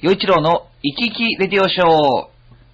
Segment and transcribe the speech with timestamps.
[0.00, 1.86] 洋一郎の生き生きレディオショー、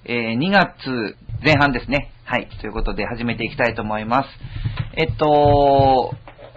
[0.07, 2.11] えー2月前半ですね。
[2.25, 2.49] はい。
[2.61, 4.29] ということで始めていきたいと思います。
[4.97, 6.13] えっと、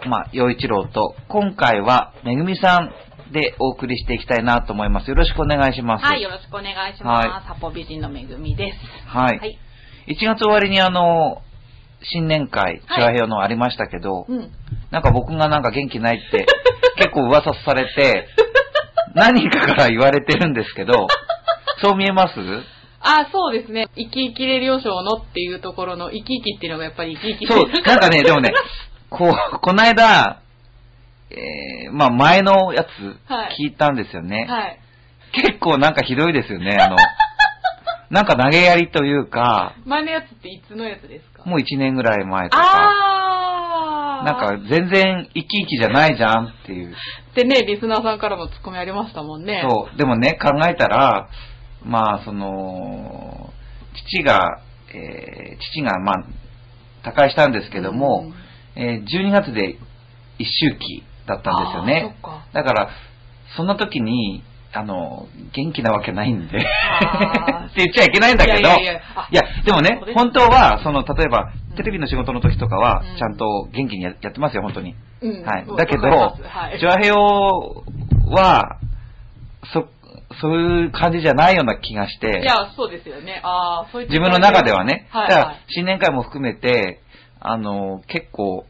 [0.07, 5.09] まあ、洋一郎と、今回はめぐみさんでお送りしていきたいなと思います。
[5.09, 6.05] よろしくお願いします。
[6.05, 7.27] はい、よろしくお願いします。
[7.27, 8.77] はい八方美人のめぐみです。
[9.07, 9.39] はい。
[9.39, 9.59] はい。
[10.07, 11.41] 1月終わりにあの、
[12.01, 14.49] 新年会、はいチュアヘヨのありましたけど、うん。
[14.91, 16.45] なんか僕がなんか元気ないって
[16.97, 18.27] 結構噂されて、
[19.15, 21.07] 何人かから言われてるんですけど、
[21.81, 22.33] そう見えます？
[23.05, 23.87] あ、そうですね。
[23.95, 28.53] 生き生きレディオショーのっていうところの生き生きっていうのがやっぱり生き生きそう、なんかね、でもね、
[29.09, 30.39] こう、この間、
[31.31, 32.87] えー、まあ前のやつ
[33.31, 34.45] はい聞いたんですよね。
[34.49, 34.79] はい。
[35.33, 36.95] 結構なんかひどいですよね、あの、
[38.09, 41.43] なんか投げやりというか、前のやつっていつのやつですか？
[41.45, 44.25] もう1年ぐらい前とか、あー。
[44.25, 46.95] なんか全然生き生きじゃないじゃんっていう。
[47.33, 49.65] ってね、リスナーさんからもツッコミありましたもんね。
[49.67, 49.97] そう。
[49.97, 51.27] でもね、考えたら、
[51.83, 53.51] まあ、その、
[54.09, 54.61] 父が、
[54.93, 56.15] えー父が、まあ、
[57.03, 58.31] 他界したんですけども、
[58.75, 59.77] えー12月で
[60.37, 62.15] 一周期だったんですよね。
[62.21, 62.89] かだから、
[63.57, 64.43] そんな時に、
[64.75, 66.57] あの、元気なわけないんで。
[66.57, 66.65] って
[67.77, 74.95] 言っちゃいけないんだけど、いやいやいやあいやでもね本当は、その、例えば、テレビの仕事の時とかはうん、ちゃんと元気にややってますよ、本当に。
[75.23, 75.43] うん。
[75.43, 75.65] はい。
[75.65, 76.01] うんだけど
[76.79, 77.83] ジョアヘオ
[78.29, 78.79] は、
[79.73, 79.87] そ、
[80.41, 82.41] そういう感じじゃないような気がして。
[82.41, 83.41] い、や、そうですよね。
[83.43, 85.65] ああ、そういう自分の中ではね、はい、だからはい。
[85.69, 87.01] 新年会も含めて、
[87.39, 88.65] あの、結構、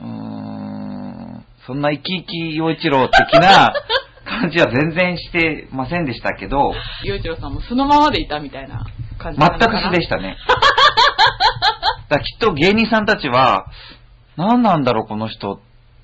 [0.00, 3.72] うーん、そんな生き生き陽一郎的な
[4.24, 6.72] 感じは全然してませんでしたけど、
[7.04, 8.86] 洋一郎さんもそのままでいたみたいな
[9.18, 10.36] 感じ全く素でしたね。
[12.08, 13.66] だきっと芸人さんたちは、
[14.36, 15.60] 何なんだろうこの人っ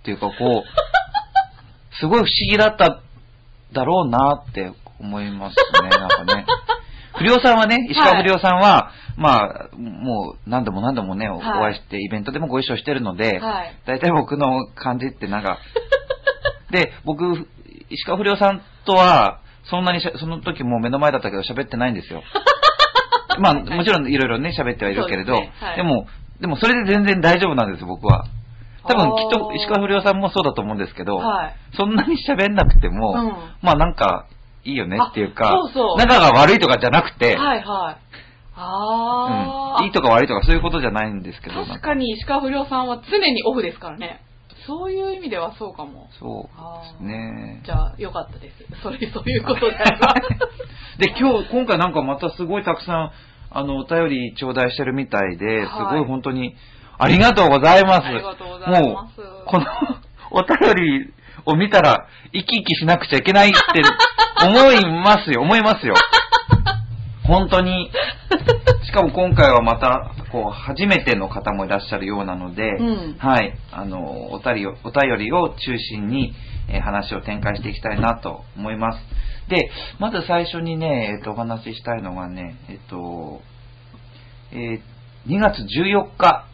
[0.07, 0.65] ていうかこう、
[2.01, 3.01] すごい不思議だった
[3.73, 6.47] だろうなって思いますね、なんかね。
[7.19, 13.75] 不良さんはね、石川不良さんは、まあ、もう何度も何度もね、おはい会いして、イベントでもご一緒してるので、はい。
[13.87, 15.59] 大体僕の感じってなんか、
[16.71, 17.49] で、僕、
[17.89, 22.23] 石川不良さんとは、そんなにその時もう目の前だったけど喋ってないんですよ。
[23.39, 26.07] まあ、もちろんいろいろね、喋ってはいるけれど、ですねはいでも、
[26.41, 28.27] でもそれで全然大丈夫なんですよ、僕は。
[28.87, 31.57] 多分きっと石川不良さんもそうだと思うんですけど、はい。
[31.77, 33.29] そんなに喋んなくても、うん
[33.63, 34.27] まあなんか、
[34.65, 37.97] いいよねっていうか、あそうそう仲が悪いとかじゃなくて、はいはい。
[38.57, 44.23] ああ、うん、いいとか悪いとかそういうことじゃないんですけど、確かに石川不良さんは常にオフですからね。
[44.67, 46.09] そういう意味ではそうかも。
[46.19, 47.63] そうですね。
[47.65, 48.83] じゃあ、よかったです。
[48.83, 50.15] それ、そういうことであれば。
[50.99, 53.11] で、今日、今回なんかまたすごいたくさん、
[53.51, 56.57] あの、お便り頂戴してるみたいで、はいすごい本当に、
[56.99, 58.07] ありがとうございます。
[58.07, 59.67] ありがとうございもますう、この
[60.31, 61.13] お便り
[61.45, 63.59] を見たら、生き生きしなくちゃいけないって
[64.47, 65.95] 思いますよ、 思いますよ。
[67.25, 67.91] 本当に。
[68.85, 76.35] しかも今回はまた、こう、初めての方もいらっしゃるようなので、うんはい、あの、お便りを、お便りを中心に、
[76.69, 78.99] えー話を展開していきたいなと思います。
[79.49, 83.41] で、まず最初にね、えっ、と、お話ししたいのがね、えっ、と、
[84.53, 84.81] えー
[85.27, 86.47] 2月14日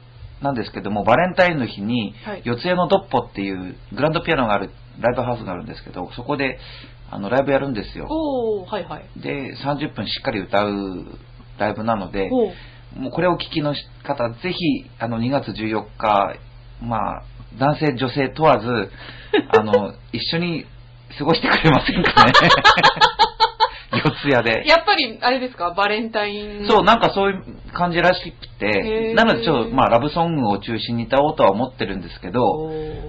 [0.43, 4.71] なんですけども、バレンタインの日にはい、四谷のドッポっていうグランドピアノがある
[5.01, 6.59] ライブハウスがあるんですけど、そこで、
[7.11, 8.07] あの、ライブやるんですよ。
[8.67, 9.21] はいはい。
[9.21, 11.07] で、30分しっかり歌う
[11.59, 16.37] ライブなので、もうこれをお聞きの方、ぜひ、あの、2月14日、
[16.83, 17.23] まあ、
[17.59, 18.67] 男性、女性問わず、
[19.57, 20.67] あの、一緒に
[21.19, 22.33] 過ごしてくれませんかね。
[24.25, 24.67] 四谷で。
[24.67, 25.71] やっぱり、あれですか？
[25.73, 26.67] バレンタイン。
[26.67, 27.45] そう、なんかそういう
[27.75, 32.41] 感じらしくへて、ーなのでちょっと、まあ、ラブソングを中心に歌おうとは思ってるんですけど、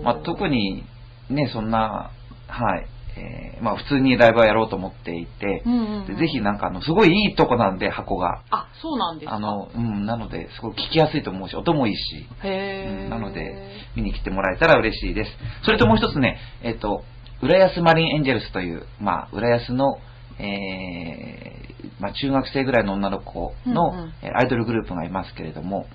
[0.04, 0.84] まあ、特に、
[1.30, 2.12] ね、そんな、
[2.48, 2.86] はい、
[3.16, 8.42] えーまあ、普通にライブはやろうと思っていてう、んうんうんでぜひなんかあの、すごいいいとこなんで、箱が。
[8.52, 9.36] あ、そうなんですか？
[9.36, 13.10] あの、うん、なので、すごい聞きやすいと思うし、音もいいし、へー。
[13.10, 13.56] なので、
[13.96, 15.32] 見に来てもらえたら嬉しいです。
[15.64, 17.04] それともう一つね、えっ、と、
[17.42, 19.98] 浦安マリンエンジェルスという、まあ、浦安の、
[20.40, 25.86] えーまあ、中学生ぐらいの女の子の、うんうんえーアイドルグループがいますけれども、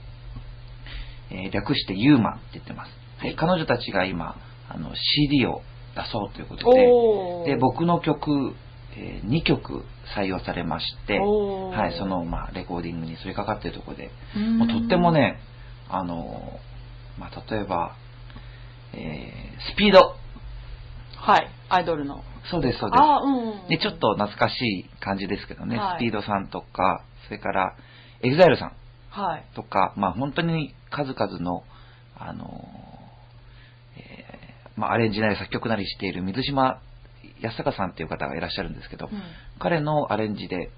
[1.30, 2.90] えー略してユーマって言ってます。
[3.22, 4.36] で彼女たちが今、
[4.68, 5.62] あの、CD を
[5.96, 7.54] 出そうということで。
[7.54, 8.54] で、僕の曲、
[8.96, 9.84] え2曲
[10.16, 15.40] 採用されまして、はい、その、まあ、レコーディングにそれかかっているところで、もうとってもね、
[15.88, 16.58] あの、
[17.18, 17.96] まあ、例えば、
[18.94, 20.14] えースピード。
[21.16, 22.22] はい、アイドルの。
[22.50, 23.00] そうです、そうです。
[23.00, 23.68] あー、うんうん。
[23.68, 27.76] で、ちょっと懐かしい感じですけどね、はいスピードさんとか、それから、
[28.22, 28.72] EXILE さん
[29.10, 29.44] はい。
[29.54, 31.62] とか、まあ、本当に数々の、
[32.18, 32.68] あの、
[33.96, 36.80] えーまあ、アレンジなり作曲なりしている水島
[37.40, 39.22] 康貴さんっていう方がいらっしゃるんですけど、うん
[39.60, 40.70] 彼のアレンジで、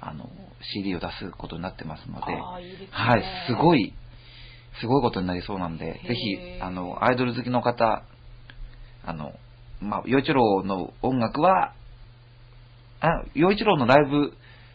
[0.00, 0.28] あの、
[0.74, 2.88] CD を出すことになってますので、いいですね。
[2.90, 3.94] はい、すごい、
[4.80, 8.02] すごいことになりそうなんで、ぜへひ、ーあの、アイドル好きの方、
[9.04, 9.32] あの、
[9.80, 11.72] まあ、洋一郎の音楽は、
[13.00, 14.32] あ、洋一郎のライブ、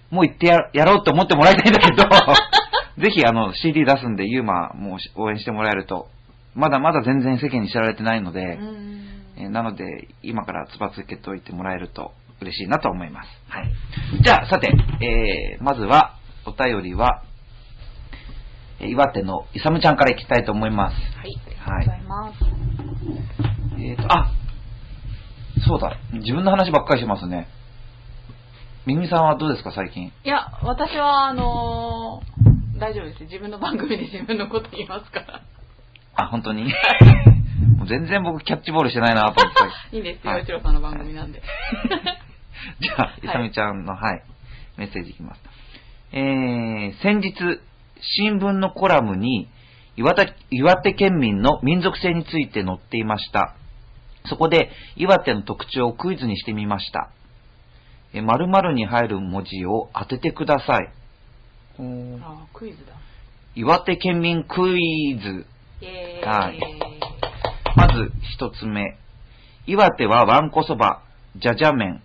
[0.09, 2.03] もう行ってややろうと思ってもらいたいんだけど、
[3.01, 6.09] ぜひ、あの、CD 出すんで、ユーマも応援してもらえると、
[6.53, 8.91] まだまだ全然世間に知られてないので、うん。
[9.37, 12.11] えーなので、今からつばつけといてもらえると
[12.41, 13.29] 嬉しいなと思います。
[13.47, 13.71] はい。
[14.21, 16.15] じゃあ、さて、えー、まずは、
[16.45, 17.23] お便りは、
[18.79, 20.95] えー岩手のいさむちゃんからいきたいと思います。
[21.17, 22.35] はい、ありがとうございます。
[23.79, 24.31] えーと、あ
[25.67, 27.47] そうだ、自分の話ばっかりしてますね。
[28.85, 30.07] みみさんはどうですか、最近？
[30.07, 33.23] いや、私は、あのー大丈夫です。
[33.25, 35.41] 自分の番組で 自分のこと言いますから。
[36.15, 36.63] あ、本当に？
[37.77, 39.59] もう全然僕キャッチボールしてないなと思って
[39.91, 39.95] た。
[39.95, 41.41] いいですよ、はい一郎さんの番組なんで。
[42.81, 44.23] じゃあ、いさみちゃんの、はい、
[44.77, 45.41] メッセージいきます。
[46.11, 47.33] えー、先日、
[48.01, 49.47] 新聞のコラムに
[49.95, 53.53] 岩手、岩手県民の民族性について載っていました。
[54.25, 57.11] そこで、岩手の特徴をクイズにしてみました。
[58.13, 60.89] えー、〇〇に入る文字を当ててください。
[62.21, 62.93] あクイズだ。
[63.55, 65.45] 岩手県民クイズ。
[66.23, 66.59] はい
[67.75, 68.97] まず一つ目。
[69.65, 71.03] 岩手はわんこそば、
[71.37, 72.01] じゃじゃ麺、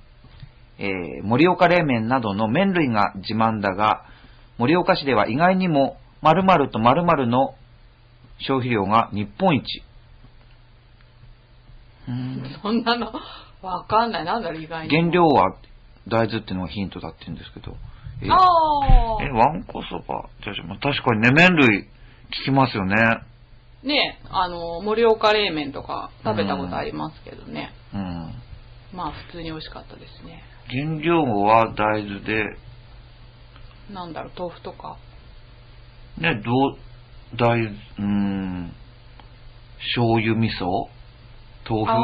[0.79, 4.05] えー盛岡冷麺などの麺類が自慢だが、
[4.59, 7.55] 盛岡市では意外にも〇〇と〇〇の
[8.39, 9.83] 消費量が日本一。
[12.63, 13.13] そんなの、
[13.63, 14.25] わかんない。
[14.25, 14.97] なんだろう、意外に。
[14.97, 15.57] 原料は
[16.07, 17.77] 大豆っていうのがヒントだって言うんですけど。
[18.23, 19.25] えーああ。
[19.25, 21.89] え、わんこそば、じゃじゃ、まあ確かにね、麺類
[22.43, 22.95] 聞きますよね。
[23.83, 27.73] ねあの、盛岡冷麺とか食べたことありますけどね。
[27.93, 28.35] うん。
[28.93, 30.43] まあ、普通に美味しかったですね。
[30.69, 32.57] 原料は大豆で、
[33.93, 34.97] なんだろう、豆腐とか。
[36.19, 38.73] ね、どう、大、うーん、
[39.95, 40.96] 醤油味噌
[41.69, 41.91] 豆腐？
[41.91, 41.95] あ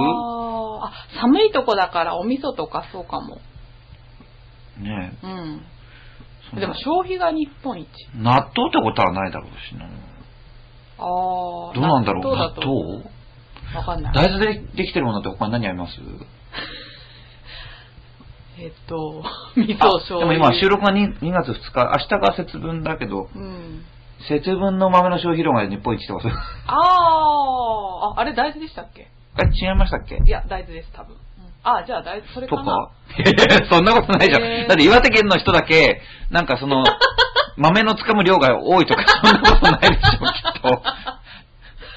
[0.85, 3.41] ーあ、寒いとこだからお味噌とかそうかも。
[4.81, 5.27] ねう
[6.57, 6.61] ん。
[6.61, 7.89] でも消費が日本一。
[8.17, 9.85] 納豆ってことはないだろうしな。
[9.87, 11.73] ああ。
[11.73, 12.23] どうなんだろう？
[12.25, 13.05] 納納豆？
[13.77, 14.15] わかんない。
[14.15, 15.93] 大豆でできてるものって他に何あります？
[18.59, 19.23] えっと、
[19.57, 20.35] 味噌あ醤油。
[20.35, 23.85] でも今収録が 2, 2月2日、明日が節分だけど、うん。
[24.29, 26.29] 節分の豆の消費量が日本一ってこと？
[26.29, 26.35] あ
[26.67, 29.09] あ、あ、あれ大豆でしたっけ？
[29.39, 30.17] え、違いましたっけ？
[30.25, 31.15] いや、大豆です、多分。
[31.15, 31.21] うん
[31.65, 32.73] あ、じゃあ大豆、それとかな。
[32.73, 32.91] か？
[33.71, 34.43] そんなことないじゃん。
[34.43, 36.01] へーだって岩手県の人だけ、
[36.31, 36.85] なんかその、
[37.57, 40.83] 豆の掴む量が多いとか、そんなことないでしょ、きっと。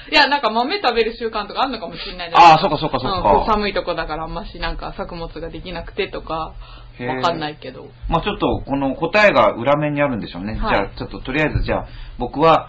[0.08, 3.44] いや、なんか豆食べる習慣とかあるのかもしれないああ、そっかそっかそっか。
[3.52, 6.52] 寒いとこだからあんましなんか作物ができなくてとか、
[7.00, 7.88] わかんないけど。
[8.08, 10.54] まあちょっと、この答えが裏面にあるんでしょうね。
[10.54, 11.86] はいじゃあ、ちょっととりあえず、じゃあ、
[12.18, 12.68] 僕は、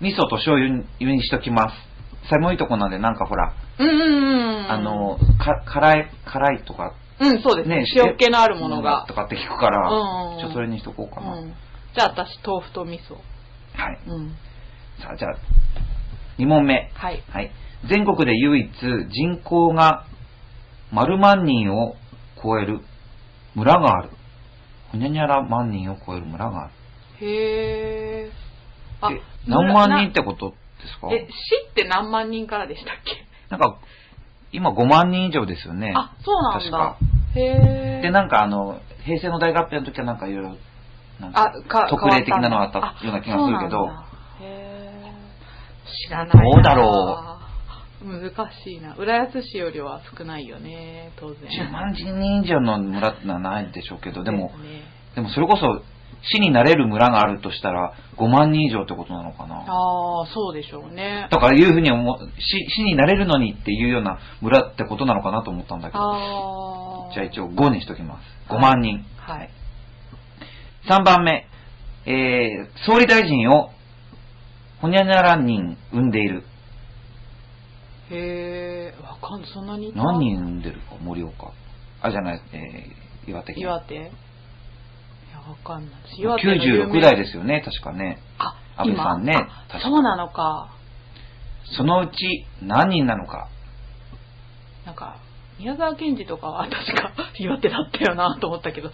[0.00, 1.93] 味噌と醤油にしときます。
[2.30, 4.70] 寒いとこなんで、なんかほら、うんうんうん。
[4.70, 7.76] あの、か、辛い、辛いとか、うん、そうですね。
[7.82, 9.14] ね塩っ気のあるものがと。
[9.14, 11.34] かって聞くから、うんうんうんちょっとそれにしとこうかな。
[11.34, 11.54] うん。
[11.94, 13.14] じゃあ私、豆腐と味噌。
[13.76, 14.00] はい。
[14.06, 14.30] うん。
[15.00, 15.36] さあ、じゃあ、
[16.38, 16.90] 2問目。
[16.94, 17.22] はい。
[17.30, 17.50] はい。
[17.88, 18.70] 全国で唯一
[19.10, 20.06] 人口が
[20.90, 21.96] 丸万人を
[22.42, 22.80] 超える
[23.54, 24.10] 村がある。
[24.90, 26.72] ほにゃにゃら万人を超える村がある。
[27.26, 28.44] へー。
[29.00, 30.54] あえ、何万人ってこと？
[30.84, 31.08] ですか？
[31.10, 33.26] え、市って何万人からでしたっけ？
[33.50, 33.78] なんか、
[34.52, 35.92] 今5万人以上ですよね。
[35.96, 36.96] あ、そうなん確か
[37.34, 37.40] だ。
[37.40, 38.02] へー。
[38.02, 40.56] で、なんかあの、平成の大合併の時はなんかいろいろ、
[41.20, 43.88] なんかあ、か、特例的なのがあったような気がするけど
[44.40, 46.54] へー知らないな。
[46.54, 47.38] どうだろ
[48.04, 48.94] 難しいな。
[48.96, 51.36] 浦安市よりは少ないよね、当然。
[51.48, 54.82] 10万人以上の村ってのはないでしょうけど、でもす、ね
[55.14, 55.82] でもそれこそ、
[56.32, 59.56] 市になれる村があるとしたら、5万人以上ってことなのかな。
[59.56, 61.28] ああ、そうでしょうね。
[61.30, 67.10] とかいうふうに思う、市、市になれるのにっていうような村ってことなのかなと思ったんだけど。
[67.12, 68.52] じゃあ一応5にしときます。
[68.52, 69.04] 5万人。
[69.16, 69.50] はい。
[70.88, 71.46] 3番目、
[72.06, 73.70] えー、総理大臣を、
[74.80, 76.44] ほにゃにゃら人産んでいる。
[78.10, 79.44] へえ、わかん。
[79.46, 81.52] そんなに何人産んでるか、盛岡。
[82.02, 83.62] あ、じゃない、えー、岩手県。
[83.62, 84.10] 岩手？
[85.48, 85.92] わかんない。
[86.18, 88.18] 岩手の有名96代ですよね、確かね。
[88.38, 89.34] あ、安倍さんね
[89.82, 90.70] そうなのか。
[91.76, 93.48] そのうち何人なのか。
[94.86, 95.16] なんか、
[95.58, 98.90] 宮沢賢治とかは 確か岩手だったよなと思ったけど、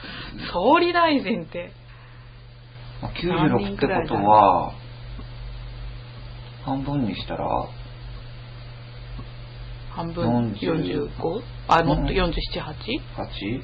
[0.52, 1.72] 総理大臣って、
[3.00, 4.72] まあ何96ってことは、
[6.64, 7.46] 半分にしたら、
[9.90, 11.42] 半半分40 45?
[11.68, 12.32] あ、もっとうん47、
[13.16, 13.62] 8?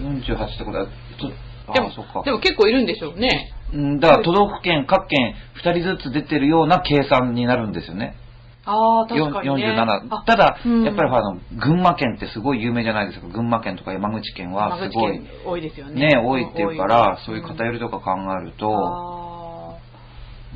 [0.00, 1.30] 8?48 ってことは、ちょ
[1.68, 2.22] あでもそっか。
[2.24, 3.52] でも結構いるんでしょうね。
[3.72, 8.16] うん、だから都道府県、各県2人ずつ出てるような計算になるんですよね。
[8.64, 9.72] ああ、確かにね。
[9.72, 10.14] 47。
[10.14, 13.28] あただ、うんやっぱりあの、群馬県ってすごい有名じゃないですか。
[13.28, 16.08] 群馬県とか山口県はすごい、多いですよね。
[16.08, 19.50] ね、多いっていうから、んそういう偏りとか考えると、あ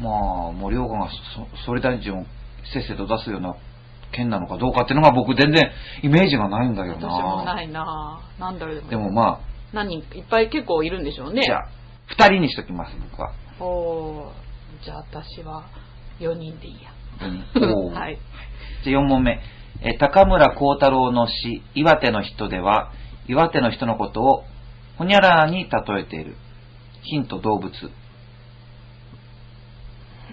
[0.00, 2.24] まあ、盛岡がそ総理大臣を
[2.72, 3.54] せっせと出すような
[4.14, 5.70] 県なのかどうかっていうのが僕全然
[6.02, 7.08] イメージがないんだーよな。
[7.08, 8.88] 私もないななんだろうでも。
[8.90, 9.40] でもま
[9.72, 11.40] 何人かいっぱい結構いるんでしょうね。
[11.40, 11.68] あ、じゃあ、
[12.16, 13.32] 2人にしときます、僕は。
[13.60, 15.64] おーじゃあ私は
[16.20, 16.90] 4人でいいや。
[17.98, 18.18] はい。
[18.84, 19.40] じゃあ4問目。
[19.82, 22.92] えー高村光太郎の詩、岩手の人では、
[23.26, 24.44] 岩手の人のことを、
[24.96, 26.36] ほにゃららに例えている。
[27.02, 27.68] ヒント動物。
[27.68, 27.70] う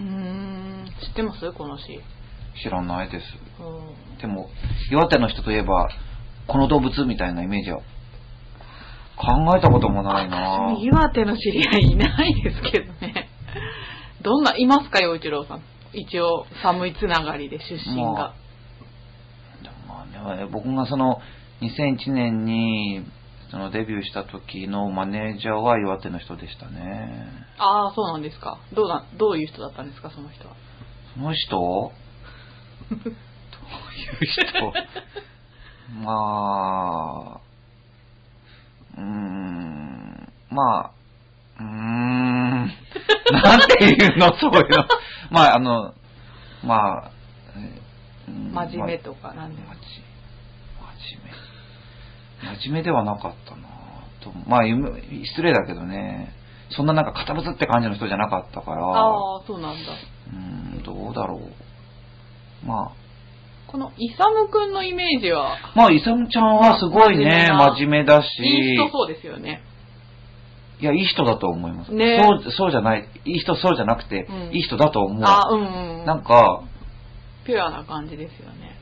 [0.00, 1.52] ーん、知ってます？
[1.52, 2.00] この詩。
[2.62, 3.24] 知らないです。
[3.60, 4.48] うんでも、
[4.90, 5.88] 岩手の人といえば、
[6.46, 7.80] この動物みたいなイメージは、
[9.16, 10.38] 考えたこともないな
[10.76, 13.28] 私岩手の知り合いいないですけどね。
[14.22, 15.62] どんな、いますか、陽一郎さん。
[15.92, 18.34] 一応、寒いつながりで出身まが。
[19.62, 21.20] でもまあね、僕がその、
[21.60, 23.04] 2001年に、
[23.50, 27.26] そのデビューした時のマネージャーは岩手の人でしたね。
[27.58, 28.58] ああ、そうなんですか。
[28.72, 30.54] どうだ、どういう人だったんですか、その人は。
[31.14, 31.92] その人？
[32.90, 34.72] どういう人
[36.04, 37.40] まあ、
[38.96, 40.90] うーん、まあ、
[41.58, 42.72] うーん、
[43.32, 44.86] なんていうの、そういうの。
[45.30, 45.94] まあ、あの、
[46.64, 47.10] まあ、
[48.26, 52.58] 真面目とか、なんでま真面目。
[52.58, 53.62] 真面目ではなかったな
[54.20, 54.32] と。
[54.48, 54.62] まあ、
[55.24, 56.34] 失礼だけどね、
[56.70, 59.92] そんななんか堅物って感じの人じゃなかったから、ああ、そうなんだ。
[60.32, 61.71] うん、どうだろう。
[62.64, 62.92] まあ、
[63.66, 69.62] この、イサムくんのイメージは、まあ、イサムちゃんはすごいね、まあ真面目だし、いい人そうですよね。
[70.80, 71.92] いや、いい人だと思います。
[71.92, 75.22] ねそう、そうじゃない、いい人そうじゃなくて、うんいい人だと思う。
[75.24, 76.04] あうんうん。
[76.04, 76.64] なんか、
[77.46, 78.78] ピュアな感じですよね。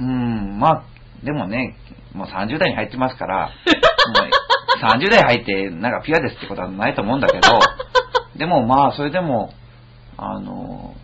[0.00, 0.84] うん、まあ、
[1.22, 1.76] でもね、
[2.14, 3.50] もう30代に入ってますから、
[4.08, 7.40] もう30代入って、なんかピュアですってことはないと思うんだけど、
[8.36, 9.52] でもまあ、それでも、
[10.16, 10.94] あの、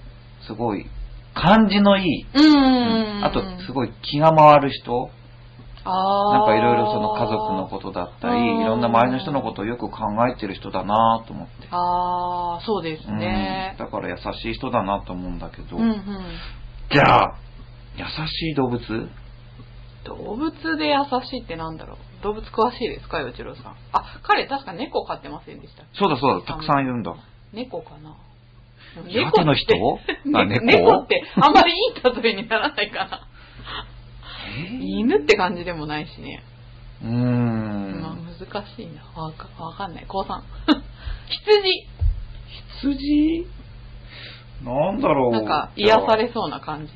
[0.47, 0.87] すごい、
[1.35, 5.11] 感じのいい、うんあと、すごい気が回る人、
[5.83, 11.69] あなんかいろいろその家族のことだったり、うんいろんな周りの人のことをよく考えてる人だなと思って。
[11.71, 13.87] ああ、そうですねうん。
[13.87, 16.03] だから優しい人だなと思うんだけど、うんうん。
[16.93, 17.37] じゃあ、
[17.97, 18.81] 優しい動物？
[20.05, 20.95] 動物で優
[21.25, 22.23] しいってなんだろう？
[22.23, 23.77] 動物詳しいですか、よちろさん？
[23.93, 27.15] あ、彼確か猫飼ってませんでしたそうだそうだ、たくさんいるんだ。
[27.53, 28.17] 猫かな
[29.09, 29.75] 岩手の人？
[30.35, 30.79] あね猫？
[30.79, 33.27] 猫ってあんまりいい例えにならないかな。
[34.59, 34.79] えー？
[34.83, 36.43] 犬って感じでもないしね。
[37.03, 38.27] うーまあん。
[38.27, 39.03] 難しいな。
[39.23, 40.05] わかわかんない。
[40.09, 40.43] 高三。
[41.29, 41.87] 羊。
[42.83, 43.47] 羊？
[44.65, 45.33] なんだろう。
[45.33, 46.93] なんか癒されそうな感じ。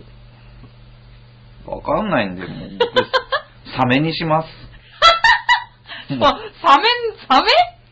[1.66, 3.04] わかんないんで、もう僕、
[3.76, 4.48] サメにします。
[6.08, 6.24] サメ、
[7.28, 7.48] サメ？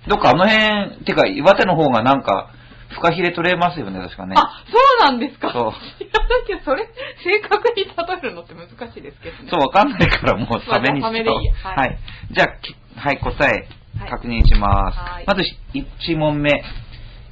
[0.06, 2.50] どっかあの辺、てか岩手の方がなんか、
[2.92, 4.34] フカヒレ取れますよね、確かね。
[4.36, 5.52] あ、そうなんですか。
[5.52, 5.62] そう
[6.02, 6.88] いや、だけどそれ、
[7.24, 9.48] 正確に例えるのって難しいですけどね。
[9.50, 11.74] そう、わかんないからもうサメにしまあじゃあサメでいいやは。
[11.74, 11.98] はい
[12.30, 13.68] いじゃあ、きはい、答え
[13.98, 14.98] はい、確認します。
[14.98, 15.42] はいまず
[15.74, 16.62] 1問目。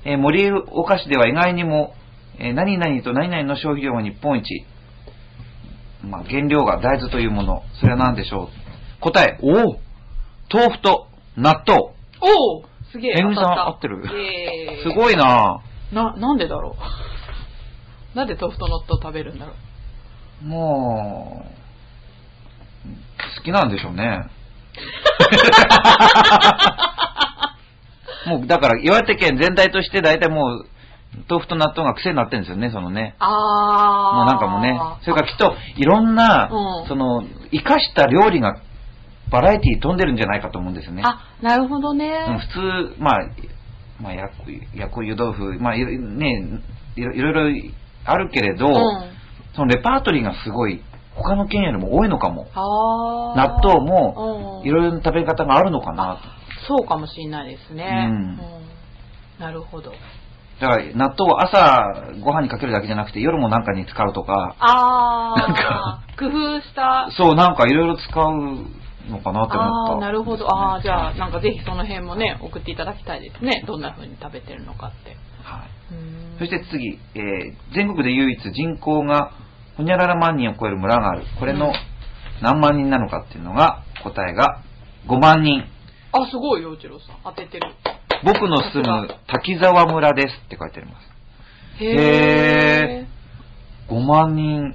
[0.04, 1.94] えー森岡市では意外にも、
[2.38, 4.64] えー何々と何々の消費量が日本一。
[6.02, 7.62] まあ、原料が大豆というもの。
[7.78, 9.80] それは何でしょう答え、おお
[10.52, 11.92] 豆腐と納豆。
[12.22, 13.14] おおすげえ。
[13.16, 14.02] めぐみさん合ってる？
[14.06, 15.60] えーすごいな
[15.92, 16.76] な、なんでだろ
[18.14, 18.16] う？
[18.16, 19.52] なんで豆腐と納豆食べるんだろ
[20.42, 20.46] う？
[20.46, 21.50] もう、
[23.38, 24.22] 好きなんでしょうね。
[28.26, 30.66] もう、だから、岩手県全体として大体もう、
[31.28, 33.14] 豆腐と納豆が癖になってるんですよね、そのね。
[33.18, 34.16] あー。
[34.16, 38.56] もうなんかもうね、それからきっと、いろんな、うんその、生かした料理が、
[39.30, 41.02] バラエティー飛んでるんじゃないかと思うんですよね。
[41.04, 42.26] あ、なるほどね。
[42.28, 42.46] うん普
[42.94, 43.28] 通、まあ、
[44.00, 44.30] まあ、や
[44.74, 46.60] 焼こ湯豆腐、まあ、いろね、
[46.96, 47.72] いろいろ
[48.04, 48.74] あるけれど、うん。
[49.54, 50.82] そのレパートリーがすごい、
[51.14, 52.46] 他の県よりも多いのかも。
[52.54, 56.20] 納豆も、うんいろいろな食べ方があるのかな
[56.68, 58.08] そうかもしれないですね。
[58.10, 58.38] うん
[59.38, 59.90] なるほど。
[59.90, 59.96] と。
[60.60, 65.40] だから、納豆を朝ご飯にかけるだけじゃなくて、夜もなんかに使うとか、あー。
[65.40, 67.08] なんか工夫した。
[67.16, 68.66] そう、なんかいろいろ使う
[69.10, 69.92] のかなって思った。
[69.94, 70.46] あー、なるほど。
[70.48, 73.64] あー、じゃあ、なんかぜひその辺もね、送っていただきたいですね。
[73.66, 75.16] どんな風に食べてるのかって。
[75.42, 75.70] はい。
[76.38, 79.32] そして次、えー全国で唯一人口が
[79.76, 81.24] ほにゃらら万人を超える村がある。
[81.38, 81.72] これの
[82.42, 84.62] 何万人なのかっていうのが、答えが
[85.06, 85.64] 5万人。
[86.12, 87.16] あ、すごい、洋一郎さん。
[87.24, 87.72] 当ててる。
[88.24, 91.84] 僕の住む滝沢村ですって書いてあります。
[91.84, 93.06] へ
[93.88, 94.74] 5万人。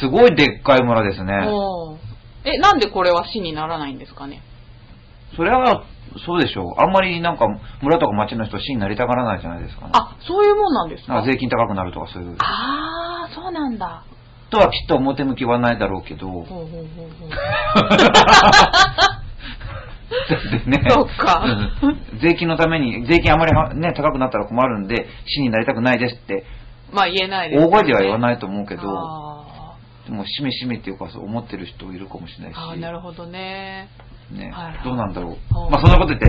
[0.00, 1.24] すごいでっかい村ですー。
[1.24, 1.32] ね。
[2.44, 4.42] え、なんでこれは市にならないんですかね？
[5.36, 5.84] それは、
[6.26, 6.82] そうでしょう。
[6.82, 7.46] あんまりなんか
[7.80, 9.92] 村とか町の人市になりたがらないじゃないですかね。
[9.94, 11.14] あ、そういうもんなんですか？
[11.14, 12.36] なんか税金高くなるとかそういう。
[12.38, 14.04] あー、そうなんだ。
[14.50, 16.28] とはきっと表向きはないだろうけど。
[16.28, 16.72] ほうほうほうほ
[17.26, 17.30] う。
[17.30, 17.36] だ
[20.58, 20.84] ってね。
[20.90, 21.42] そっか
[21.82, 26.44] うん税金のために、税金あまりはね、高くなったら困るんで、市になりたくないですって、
[26.92, 28.82] まあ言えないです、大声では言わいないと思うけど、
[30.10, 32.56] も、しめしめっていうか、そう思ってる人いるかもしれないし。
[32.56, 33.88] ーあー、なるほどね。
[34.32, 35.68] ねはいはいどうなんだろうう。
[35.68, 36.26] んまあ、そんなこと言って、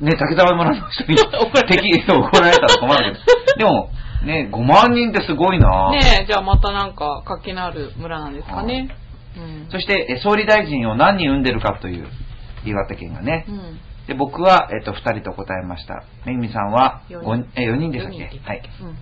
[0.00, 3.16] ね、竹沢村の人に 怒られ敵、そう怒られたら困る
[3.56, 3.68] けど。
[3.70, 3.90] でも、
[4.24, 8.88] ね、5万人ってすごいなねえ、じゃあまたなんか活気のある村なんですかね。
[9.36, 9.66] うん。
[9.70, 12.06] そして、え総理大臣を何人産んでるかという、
[12.64, 13.52] 岩手県がねう。
[13.52, 13.80] ん。
[14.06, 16.04] で、僕は、えっと、2人と答えました。
[16.24, 18.40] めぐみさんは四 4, 人え4人でしたっけ？
[18.44, 18.62] はい。
[18.82, 18.96] うん。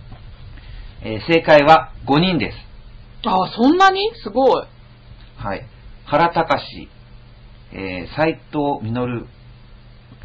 [1.03, 2.59] えー正解は5人です。
[3.25, 4.11] ああ、そんなに？
[4.23, 4.65] すごい。
[5.37, 5.67] はい。
[6.07, 6.89] 原隆、
[7.73, 9.27] えー、斎藤実、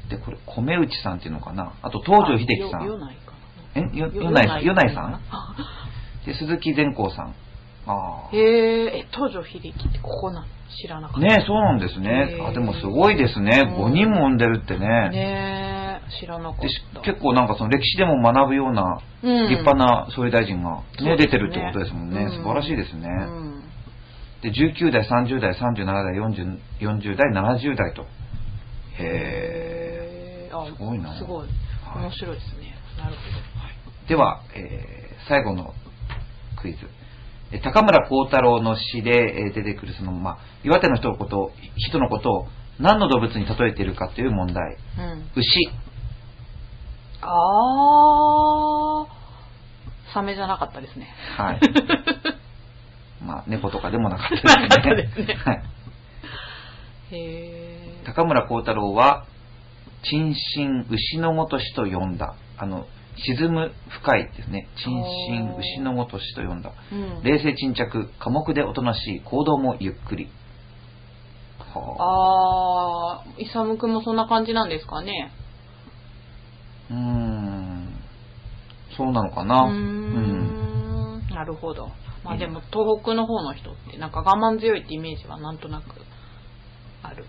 [0.10, 1.74] で、これ、米内さんっていうのかな？
[1.82, 2.82] あと、東條秀樹さん。
[2.82, 3.34] あよよないか
[3.76, 3.82] え？
[3.82, 3.94] な。
[3.94, 5.14] よ、よないさん、よないさん？
[5.30, 5.56] あ
[6.26, 7.36] で、鈴木善光さん。
[7.90, 10.46] あへえ、え、東條秀樹ってここなの？
[10.82, 11.20] 知らなかあ。
[11.20, 11.28] った。
[11.28, 13.62] ねそうなんですねあ、でもすごいですね。
[13.78, 14.88] うん5人も産んでるってね。
[15.10, 15.77] ねえ、
[16.20, 16.56] 知らなかっ
[16.94, 17.02] たた。
[17.02, 22.24] 結構なんかその歴史でも学ぶようなうん立派な総理大臣がね、そうですね出てるってことですもんね。
[22.24, 23.08] うん素晴らしいですね。
[23.08, 23.64] うん。
[24.42, 28.04] で、19代、30代、37代、40, 40代、70代と。
[28.04, 28.06] へ
[29.04, 30.52] へえ。
[30.54, 31.48] あすごいなすごい。
[31.48, 32.76] はい面白いですね。
[32.98, 35.74] なるほーでは、えー最後の
[36.62, 36.80] クイズ。
[37.52, 42.48] え高村光太郎の詩でえー出てくるその、まあ、岩手の人のことを、人のことを
[42.80, 44.78] 何の動物に例えているかという問題。
[44.98, 45.04] ど。
[45.04, 45.24] うん。
[45.36, 45.70] 牛。
[47.22, 49.18] あー。
[50.14, 51.10] サメじゃなかったですね。
[51.38, 51.60] はい。
[53.24, 54.30] まあ、猫とかでもなかっ
[54.82, 55.34] たですね。
[55.34, 55.64] はい。
[57.12, 58.04] へえ。
[58.06, 59.26] 高村光太郎は、
[60.04, 62.36] 沈心牛のごとしと呼んだ。
[62.58, 62.86] あの、
[63.18, 64.68] 沈む深いですね。
[64.76, 66.72] 沈心牛のごとしと呼んだ。
[66.92, 67.24] うん。
[67.24, 70.30] 冷静沈着、寡黙でおとなしい、行動もゆっくり。
[71.74, 73.24] はあ。
[73.24, 75.32] あー、イサムくんもそんな感じなんですかね。
[76.90, 77.88] うーん。
[78.96, 79.64] そうなのかな。
[79.66, 81.28] うーん。
[81.30, 81.92] なるほど。
[82.24, 85.86] まあでも東北の方の人ってなんか我慢強いってイメージはなんとなく
[87.04, 87.26] ある。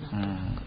[0.00, 0.62] なん。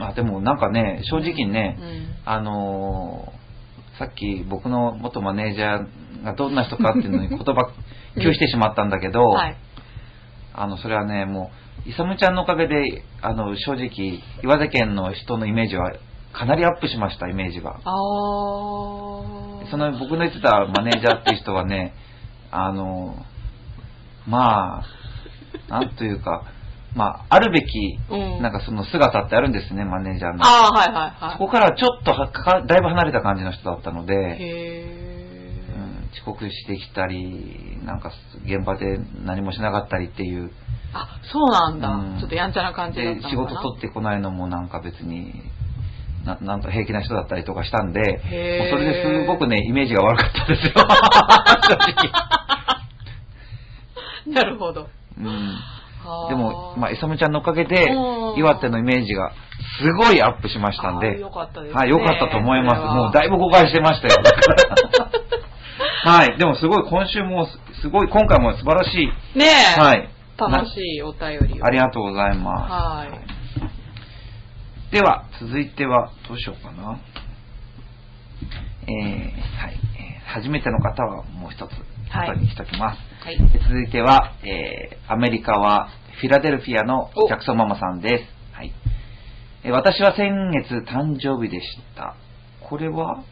[0.00, 2.14] あ、でもなんかね、正直ね、うん。
[2.24, 3.38] あのー
[3.98, 7.72] さっき僕の元マネージャーがどんな人かっていうのに 言葉
[8.14, 9.56] 拒否してしまったんだけど、はい。
[10.54, 11.50] あの、それはね、も
[11.86, 15.92] う、イサムちゃんのおかげで、あの、正直、岩手県の人のイメージは
[16.32, 17.80] かなりアップしました、イメージが。
[17.84, 21.94] その僕の言ってたマネージャーっていう人はね、
[22.50, 23.16] あの、
[24.26, 24.84] まあ、
[25.68, 26.44] なんというか、
[26.94, 30.44] まあ、あるべき、うんなんかその姿ってあるんですね、マネージャーの。
[30.44, 31.32] あー、はいはいはい。
[31.32, 35.74] そこからちょっとはかだいぶ離れた感じの人だったので、へー。
[35.74, 38.10] うん、遅刻してきたり、なんか
[38.44, 40.50] 現場で何もしなかったりっていう、
[40.94, 41.88] あ、そうなんだ。
[41.90, 43.20] うんちょっとやんちゃな感じで。
[43.22, 45.34] 仕事取ってこないのもなんか別に
[46.28, 48.10] ななんと平気な人だったりとかしたんで、もう
[48.70, 50.72] それですごくね、イメージが悪かったですよ。
[50.76, 51.74] 正
[54.26, 54.34] 直。
[54.34, 54.88] なるほど。
[55.16, 55.58] うん、
[56.28, 59.32] でも、まあ、イサムちゃんのおかげでう、ん岩手のイメージが
[59.80, 62.80] すごいアップしましたんで、よかったですねはい、よかったと思います。
[62.82, 64.16] もうだいぶ誤解してましたよ。
[66.04, 67.46] はい、でもすごい今週も、
[67.80, 69.06] すごい今回も素晴らしい、
[69.38, 69.80] ねえ。
[69.80, 70.08] はい。
[70.38, 71.64] 楽しいお便りを。
[71.64, 72.72] ありがとうございます。
[72.72, 73.37] はい
[74.90, 76.98] では、続いては、どうしようかな。
[78.82, 78.90] えー、
[79.60, 79.74] はい。
[79.98, 81.70] えー初めての方はもう一つ、
[82.10, 82.98] はい後にしときます。
[83.24, 83.38] はい。
[83.50, 85.88] で続いては、えー、アメリカは
[86.20, 88.24] フィラデルフィアのジャクソンママさんです。
[88.54, 88.72] はい。
[89.64, 92.14] えー私は先月誕生日でした。
[92.68, 93.20] これは？
[93.20, 93.24] あ、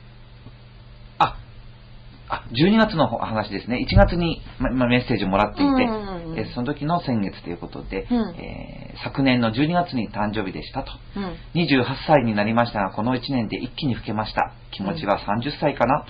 [2.28, 3.86] あ、12月の話ですね。
[3.88, 6.16] 1月に、ままメッセージをもらっていて、うんうん
[6.54, 10.90] その時の先月ということで、うんえー昨年の12月に誕生日でしたと。
[11.16, 11.24] うん。
[11.54, 14.52] 28歳になりましたが、この1年で一気に老けました。
[14.70, 16.06] 気持ちは30歳かな、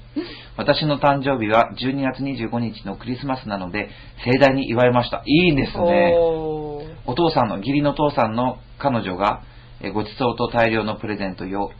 [0.56, 3.90] 私の誕生日は12月25日のクリスマスなので、
[4.24, 5.22] 盛大に祝いました。
[5.26, 6.14] いいですね。
[6.16, 9.42] お父さんの、義理の父さんの彼女が、
[9.80, 11.70] えーご馳走と大量のプレゼントよ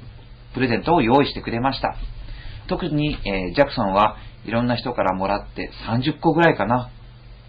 [0.54, 1.96] プレゼントを用意してくれました。
[2.68, 6.90] 特に、えージャクソンはいろんな人からもらって30個ぐらいかな。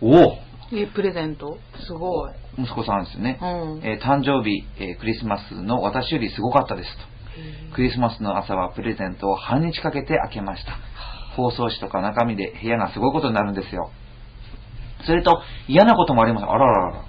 [0.02, 0.38] おお
[0.72, 2.32] え、プレゼントすごい。
[2.58, 3.40] 息子さんですよね。
[3.42, 3.46] う
[3.80, 3.82] ん。
[3.84, 7.14] えー誕生日、えークリスマスの私よりすごかったですと。
[7.76, 10.74] クリスマスの朝はプレゼントを半日かけて開けました。
[11.36, 13.92] 包装紙とか中身で部屋がすごいことになるんですよ。
[15.06, 16.44] それと嫌なこともあります。
[16.44, 17.06] あらららら。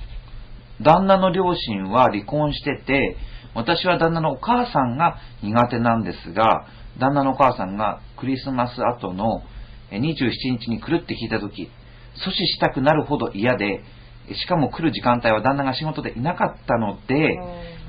[0.81, 3.17] 旦那の両親は離婚してて、
[3.55, 6.67] 私は旦那のお母さんが苦手なんですが、
[6.98, 9.42] 旦那のお母さんがクリスマス後の
[9.90, 13.83] えー27日に来るって聞いたとき、阻止したくなるほど嫌で、
[14.28, 17.38] えしかも来る時間帯は旦那が仕事でいなかったので、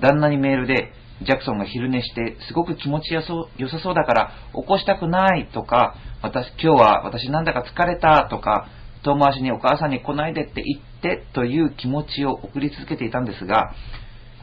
[0.02, 0.92] 旦那にメールで、
[1.26, 8.68] ジャクソンが昼寝して、すごく気持ちよそさそうだから、起こしたくないとか、私、今日は私なんだか疲れたとか、
[9.04, 13.74] 遠回しにお母さんに来ないでって言ってという気持ちを送り続けていたんですが、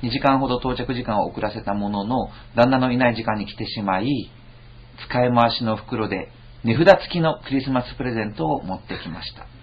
[0.03, 4.31] 2時間ほど到着時間を遅らせたものの、旦那のいない時間に来てしまい、
[5.07, 6.31] 使い回しの袋で
[6.65, 9.47] 値札付きのクリスマスプレゼントを持ってきました。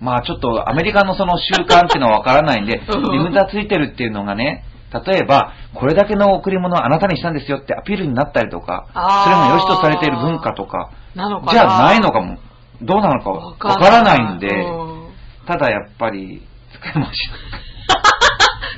[0.00, 3.32] まあちょっとアメリカのその習慣っていうのはわからないんで、うん。
[3.32, 4.64] 値札ついてるっていうのがね、
[5.06, 8.86] 例えば、これだけの贈り物をあなたにしたんですよってアピールになったりとか、
[9.24, 12.38] それも良しとされている文化とか、じゃあないのかも、
[12.80, 15.08] どうなのかわからないんで、うん。
[15.46, 17.30] ただやっぱり使い回し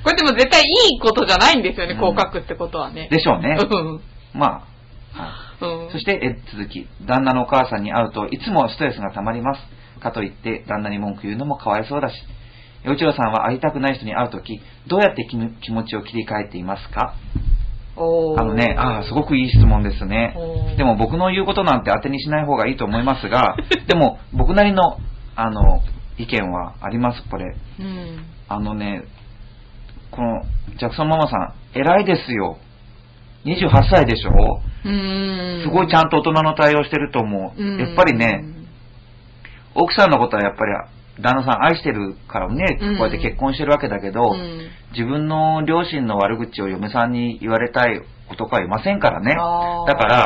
[0.06, 3.08] これでも絶対いいことじゃないんですよね、うんこう書くってことはね。
[3.10, 3.58] でしょうね。
[3.58, 4.00] うん
[4.38, 5.64] まあ、はい。
[5.64, 9.60] うんそして、え続き、旦那のお母さんに会うといつもストレスが溜まります。
[10.00, 12.14] かといって、旦那に文句言うのもかわいそうだし、
[12.84, 17.16] 洋一郎さんは会いたくない人に会うとき、どうやって気む気持ちを切り替えていますか？
[17.96, 20.76] おーあのね、ああ、すごくいい質問ですねおー。
[20.76, 23.56] でも僕の言うことなんて当てにしない方がいいと思いますが、
[23.88, 24.98] でも僕なりの、
[25.34, 25.80] あの、
[26.18, 27.56] 意見はあります、これ。
[27.80, 28.24] うん。
[28.48, 29.02] あのね、
[30.16, 30.42] この、
[30.78, 32.58] ジャクソンママさん、偉いですよ。
[33.44, 34.60] 28歳でしょ。
[35.62, 37.62] すごいちゃんと大人の対応してると思う。
[37.62, 38.44] うんやっぱりね、
[39.74, 40.72] 奥さんのことはやっぱり
[41.22, 48.00] 旦那さん愛してるからね、うんこうやって結婚してるわけだけど、うん自分の両親の悪口を嫁さんに言われたい
[48.30, 49.34] 男はいませんからね。
[49.34, 50.16] だから、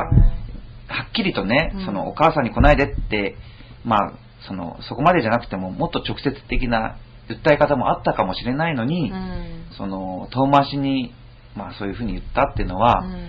[0.87, 3.37] はっきりとね、うんそのお母さんに来ないでって、
[3.85, 4.12] まあ、
[4.46, 6.96] その、そこまでじゃなくても、もっと直接的な
[7.35, 9.66] 訴え方もあったかもしれないのに、うん。
[9.77, 11.14] その、遠回しに、
[11.57, 13.29] まあそういうふうに言ったっていうのは、うん。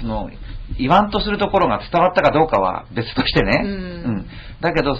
[0.00, 0.30] その、
[0.78, 3.62] 言わんとするところが伝わったかどうかは別としてね。
[3.64, 4.26] うん。
[4.60, 4.96] だけど、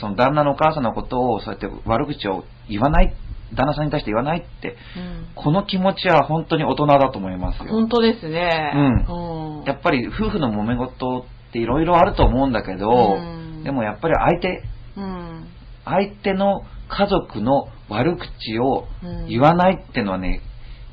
[0.00, 3.14] その旦那のお母さんのことをそうやって悪口を言わない、
[3.54, 5.26] 旦那さんに対して言わないって、うん。
[5.34, 7.70] この気持ちは本当に大人だと思いますよ。
[7.70, 8.72] 本当ですね。
[9.08, 9.58] うん。
[9.60, 9.64] うん。
[9.64, 13.64] やっぱり夫婦の揉め事っていろいろあると思うんだけど、うん。
[13.64, 14.62] でもやっぱり相手、
[14.96, 15.46] うん。
[15.84, 19.26] 相手の家族の悪口をうん。
[19.28, 20.42] 言わないっていうのはね、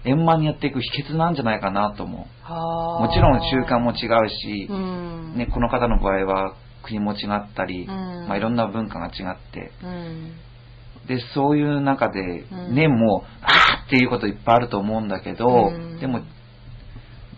[0.06, 2.52] 円満にやっていく秘訣なんじゃないかなと思う。
[2.52, 3.08] はあ。
[3.08, 5.36] もちろん習慣も違うし、うん。
[5.36, 7.88] ね、この方の場合は国も違ったり、うん。
[8.28, 10.34] まあ、いろんな文化が違って、うん。
[11.08, 12.76] で、そういう中で、うん。
[12.76, 16.00] ね、もう、あーっていうこといっぱいあると思うんだけど、うん。
[16.00, 16.22] でも、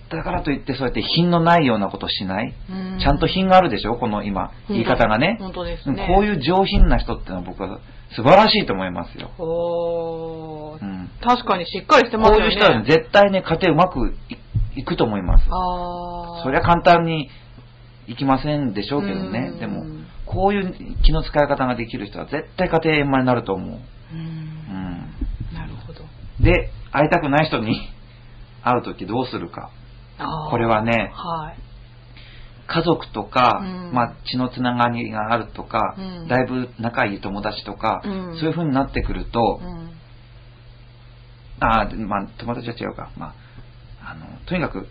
[0.09, 2.99] だからといってそうやって品のないようなことしない、うん。
[2.99, 5.37] ちゃんと品があるでしょこの今、言い方がね。
[5.91, 6.07] ね。
[6.13, 7.79] こういう上品な人ってのは僕は
[8.15, 9.31] 素晴らしいと思いますよ。
[9.37, 12.39] おーうん確かにしっかりしてますよね。
[12.39, 14.37] こういう人は絶対ね、家庭うまくい
[14.79, 15.45] いくと思います。
[16.43, 17.29] そりゃ簡単に
[18.07, 19.59] いきませんでしょうけどねうん。
[19.59, 19.83] でも、
[20.25, 23.79] こういう気の使い方ができる人は絶対家庭円満になると思う。
[24.13, 25.53] うんうん。
[25.53, 26.01] なるほど。
[26.39, 27.89] で、会いたくない人に
[28.63, 29.71] 会うときどうするか。
[30.49, 31.66] これはねはい。
[32.67, 39.87] 家族とか、うんまあ、血のつながりがあるとか、うんだいぶ仲いい友達とか、うんそういう風になってくると、うん
[41.59, 43.09] あーまあ、友達は違うか。
[43.17, 43.33] ま
[44.03, 44.87] あ、あの、とにかく、う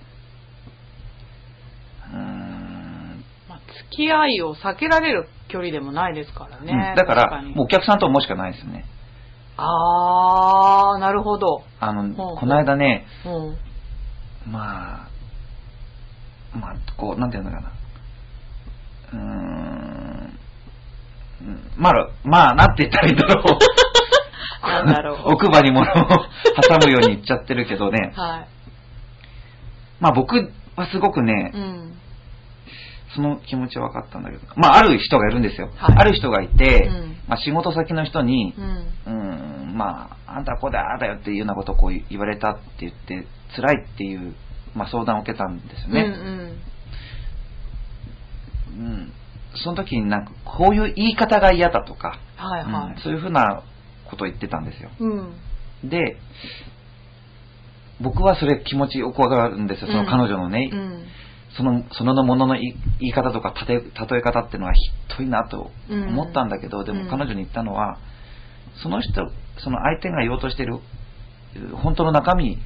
[2.12, 3.60] ーん、まあ、
[3.90, 6.72] 付き合いを避けられる距離でもないですからね。
[6.72, 8.84] うんだから、もうお客さんと思うしかないですね。
[9.56, 11.62] あー、なるほど。
[11.80, 13.06] あの、この間ね、
[14.44, 14.52] うん。
[14.52, 15.08] まあ、
[16.60, 17.72] まあ、こう、なんていうのかな。
[19.12, 20.38] うーん、
[21.42, 23.44] うんまあ、まあ、なんて言ったらいいんだろう。
[24.62, 25.86] なんだろう奥歯に物を
[26.68, 28.12] 挟むように言っちゃってるけどね。
[28.16, 28.46] はい。
[30.00, 31.92] まあ僕はすごくね、うん。
[33.14, 34.42] その気持ちは分かったんだけど。
[34.56, 35.70] まあある人がいるんですよ。
[35.76, 38.64] はいある人がいて、うんまあ仕事先の人にう、ん。
[38.64, 44.34] うーん、まあ、あんたはこうだ、ああだよっていうようなことをこう言われたって言って、辛いっていう、
[44.76, 46.02] まあ相談を受けたんですよね。
[46.02, 46.12] うん
[48.78, 48.86] うん。
[48.86, 49.12] うん。
[49.54, 53.62] その時になんか、こういう言い方が嫌だとか、はいはうんそういうふうな
[54.08, 54.90] ことを言ってたんですよ。
[55.00, 55.02] い。
[55.02, 55.88] うん。
[55.88, 56.18] で、
[58.00, 60.70] 僕はそれ気持ちよくわかるんですよ、その彼女のね。
[60.72, 61.04] うん。
[61.56, 64.80] その、そのものの言い方とか例え例え方っていうのはひ
[65.16, 67.98] どいなと思ったんだけど、でも彼女に言ったのは、
[68.82, 70.80] その人、その相手が言おうとしてる
[71.82, 72.58] 本当の中身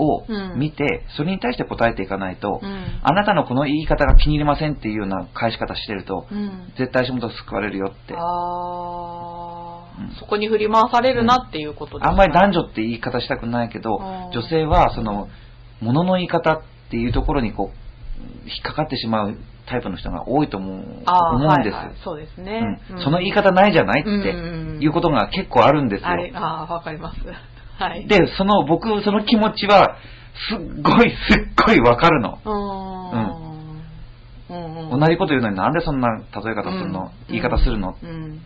[0.00, 0.24] を
[0.56, 3.00] 見て、それに対して答えていかないと、うん。
[3.02, 6.72] あなたのこの言い方が気に入りませんっていうような返し方してると、うん。
[6.78, 8.14] 絶対足元救われるよって。
[10.18, 14.30] そこに振り回されるなっていうことですあんまり男女って言い方したくないけど、うん。
[14.32, 15.28] 女性はその、
[15.80, 17.76] ものの言い方っていうところにこう、
[18.48, 19.36] 引っかかってしまう
[19.66, 21.08] タイプの人が多いと思うんです。
[21.08, 21.94] はいはい。
[22.02, 23.02] そうですね、うん。
[23.02, 26.08] その言い方ないじゃないっていうことが結構あるんですよ。
[26.34, 27.20] あわかります
[27.80, 28.06] はい。
[28.06, 29.96] で、その僕、その気持ちは、
[30.48, 32.38] すっごいすっごいわかるの。
[32.44, 32.52] うー。
[32.54, 33.40] ん。
[34.50, 35.00] うんうん。
[35.00, 37.10] 同じこと言うのになんでそんな例え方するの、うん。
[37.28, 38.40] 言い方するの、うん。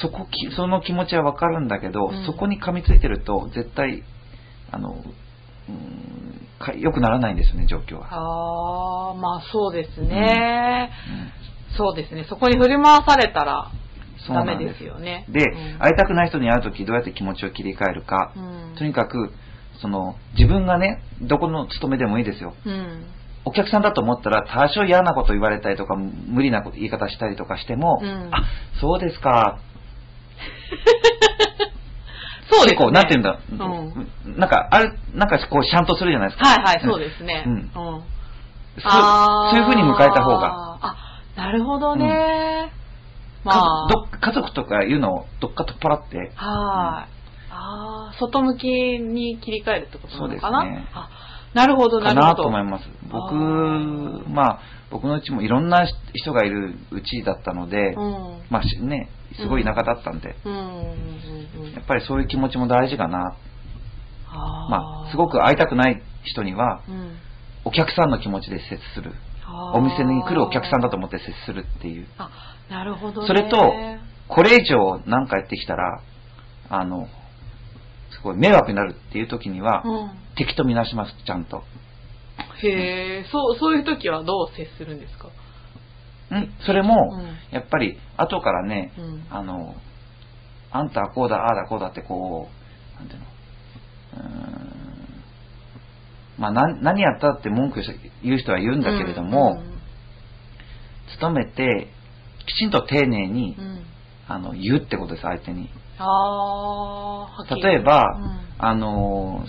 [0.00, 2.26] そこき、その気持ちはわかるんだけど、うん。
[2.26, 4.02] そこに噛みついてると、絶対、
[4.70, 4.96] あの、
[5.68, 6.14] うん
[6.58, 8.08] か良くならないんですよね、状況は。
[8.10, 10.90] ああまあそうですね、
[11.76, 12.24] そうですね。
[12.28, 13.70] そこに振り回されたら
[14.32, 15.26] ダメですすよね。
[15.28, 15.78] で、うん。
[15.78, 18.40] 会いたくない人に会うときどうやって気持ちを切り替えるか、う
[18.72, 18.74] ん。
[18.76, 19.32] とにかく、
[19.80, 22.54] その、自分がね、どこの勤めでもいいですよ。
[22.64, 23.06] うん。
[23.44, 28.30] お客さんだと思ったら、多少嫌なこと言われたりとか、無理なこと言い方したりとかしても、うん。
[28.32, 28.44] あ、
[28.80, 29.58] そうですか。
[32.50, 32.84] そうですね。
[32.84, 34.38] 結構、なんて言うんだ、うん。
[34.38, 36.48] なんか、あれ、なんかこう、シャンとするじゃないですか。
[36.48, 37.44] はいはいそうですね。
[37.46, 37.52] うん。
[37.52, 37.70] うん。
[37.74, 40.78] そうそういう風に迎えた方が。
[40.80, 42.72] あなるほどね、
[43.44, 47.08] まかあど家族とかいうのをどっか取っ払って、はい、あ
[47.50, 50.60] あ外向きに切り替えるってことなのかな？
[50.62, 50.88] そうですね。
[50.94, 51.10] あ
[51.54, 52.42] なるほどなかなるほど。
[52.42, 52.84] と思います。
[53.04, 53.34] 僕
[54.28, 58.42] まあ、僕のうちもいろんな人がいるうちだったので、うん。
[58.50, 60.52] まあしね、すごい田舎だったんで、うん。
[61.72, 63.36] やっぱりそういう気持ちも大事かな。
[64.26, 64.70] あー。
[64.70, 67.18] まあ、すごく会いたくない人には、うん。
[67.64, 69.12] お客さんの気持ちで接する。
[69.74, 72.06] お店に来るお客さんだと思って接するっていう。
[72.18, 72.30] あ
[72.70, 73.26] なるほどね。
[73.26, 73.72] それと、
[74.28, 76.00] これ以上何かやってきたら、
[76.70, 77.08] あの、
[78.10, 81.62] すごい迷惑になるっていう時には、うん、敵とみなします、ちゃんと。
[82.62, 82.68] へ
[83.20, 85.28] えそうそういう時はどう接するんですか？
[86.38, 86.54] ん。
[86.64, 87.36] それも、うん。
[87.50, 89.26] やっぱり、後からね、うん。
[89.30, 89.74] あの、
[90.70, 92.48] あんたはこうだ、ああだ、こうだってこ
[92.96, 93.26] う、なんていうの、
[94.16, 94.63] うーん
[96.38, 97.82] まあ、何何やったって文句
[98.22, 99.62] 言う人は言うんだけれども、
[101.20, 101.88] 努めて、
[102.46, 103.56] きちんと丁寧に、
[104.28, 105.70] あの、言うってことです、相手に。
[107.62, 109.44] 例えば、うんあの、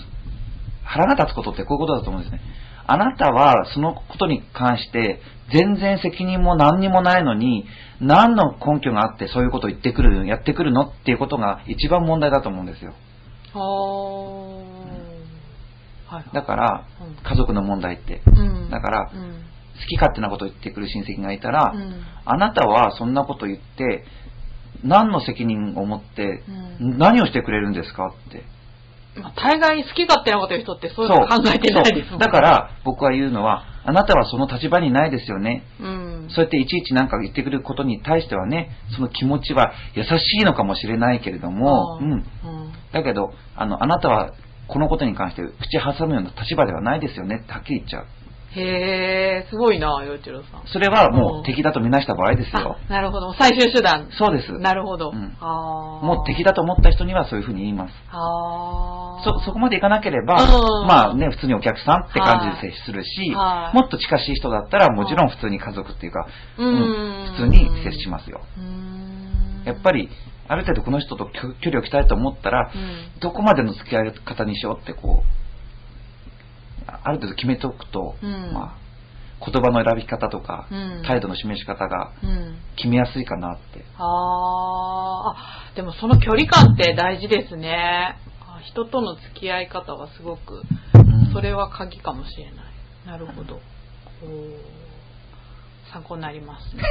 [0.84, 2.42] 腹が立つことってこういうことだと思うんですね。
[2.88, 5.20] あなたはそのことに関して
[5.52, 7.66] 全然責任も何にもないのに
[8.00, 12.94] 何の根拠があってそういうことを言ってくる、やってくるのっていうことが一番問題だと思うんですよ。
[16.34, 17.16] だからうん。
[17.24, 18.22] 家族の問題って。
[18.26, 18.70] うん。
[18.70, 19.46] だからうん。
[19.76, 22.02] 好き勝手なことを言ってくる親戚がいたら、うん。
[22.26, 24.06] あなたはそんなこと言って
[24.84, 26.44] 何の責任を持って
[26.80, 26.98] うん。
[26.98, 28.44] 何をしてくれるんですかって。
[29.20, 32.20] まあ、大概好き勝手なこと言う人ってそういうの考えてないですもんそう。
[32.20, 35.64] だから僕は言うのは、あなたはその立場にないですよね。
[35.80, 36.28] うん。
[36.30, 40.10] そうやっていちいちなんか言ってくることに対してはね、その気持ちは優し
[40.42, 42.12] いのかもしれないけれども、うん。
[42.12, 42.24] うん。
[42.92, 44.34] だけど、あの、あなたは
[44.68, 48.06] このことに関して口挟むような立場ではないですよねってはっきり言っちゃう。
[48.56, 50.64] へえすごいな陽一郎さん。
[50.68, 52.78] それはもう敵だと見なした場合ですよ。
[52.88, 53.34] あなるほど。
[53.34, 54.08] 最終手段。
[54.18, 54.52] そうです。
[54.54, 55.38] なるほど、うん。
[55.42, 56.06] あー。
[56.06, 57.94] もう敵だと思った人にはそういうふうに言います。
[58.12, 59.24] あー。
[59.24, 60.88] そ、そこまでいかなければ、うん。
[60.88, 63.76] まあね、普通にお客さんって感じで接するし、はい。
[63.76, 66.26] もっと近しい人だったらもちろん普通に家族っていうか、
[66.58, 67.32] うん。
[67.36, 68.42] 普通に接しますよ。
[69.66, 70.10] やっぱり、
[70.48, 73.20] ある程度この人と距距離を置きたいと思ったら、うん。
[73.20, 78.54] どこまでの付き合い方にしようってこう、あある程度決めておくと、うん。
[78.54, 81.04] まあ、言葉の選び方とか、うん。
[81.06, 82.58] 態度の示し方がうん。
[82.76, 83.84] 決めやすいかなって。
[83.98, 85.72] あー。
[85.72, 88.18] あでもその距離感って大事ですね。
[88.42, 90.62] あ人との付き合い方はすごく
[90.94, 91.34] うん。
[91.34, 92.66] それは鍵かもしれない。
[93.06, 93.60] なるほど
[95.96, 96.76] 参考になります。
[96.76, 96.84] ね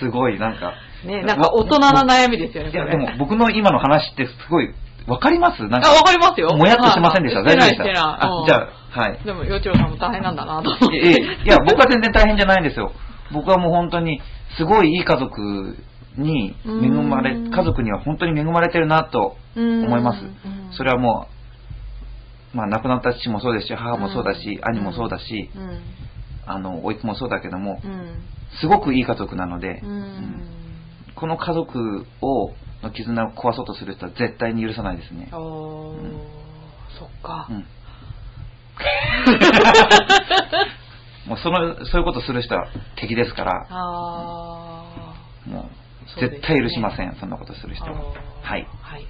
[0.00, 4.74] すごいなんか、ねなんか大人な悩みですよねいや、でも僕の今の話ってすごい、
[5.06, 5.62] わかります？
[5.68, 6.48] なんあか、わかりますよ。
[6.56, 7.42] もやっとしてませんでした？
[7.42, 8.02] はい大丈夫でした？
[8.24, 9.24] あ、じゃあ、はい。
[9.24, 10.96] でも陽一郎さんも大変なんだなと思って。
[10.98, 12.90] いや僕は全然大変じゃないんですよ。
[13.32, 14.20] 僕はもう本当に、
[14.58, 15.76] すごいいい家族
[16.18, 20.24] に恵まれ、うん家族には本当に恵まれてるなと思います。
[20.24, 20.72] うん。
[20.72, 21.28] それはも
[22.52, 24.68] う、まあ亡くなった父もそうですし、母もそうだし、うん。
[24.74, 25.80] 兄もそうだし、うん
[26.52, 28.24] あの、甥っ子もそうだけどもう、ん。
[28.60, 30.42] すごくいい家族なのでう、ん。
[31.14, 35.28] この家族を、の絆を壊そうとする人は絶対に許さないですね。
[35.32, 36.00] おー。
[36.98, 37.46] そっか。
[37.50, 37.66] うん。
[41.26, 44.84] もうその、そういうことする人は敵ですから、あ
[45.46, 45.64] もう
[46.20, 47.98] 絶対許しません、そんなことするー人は。
[48.42, 48.66] はい。
[48.82, 49.06] はい。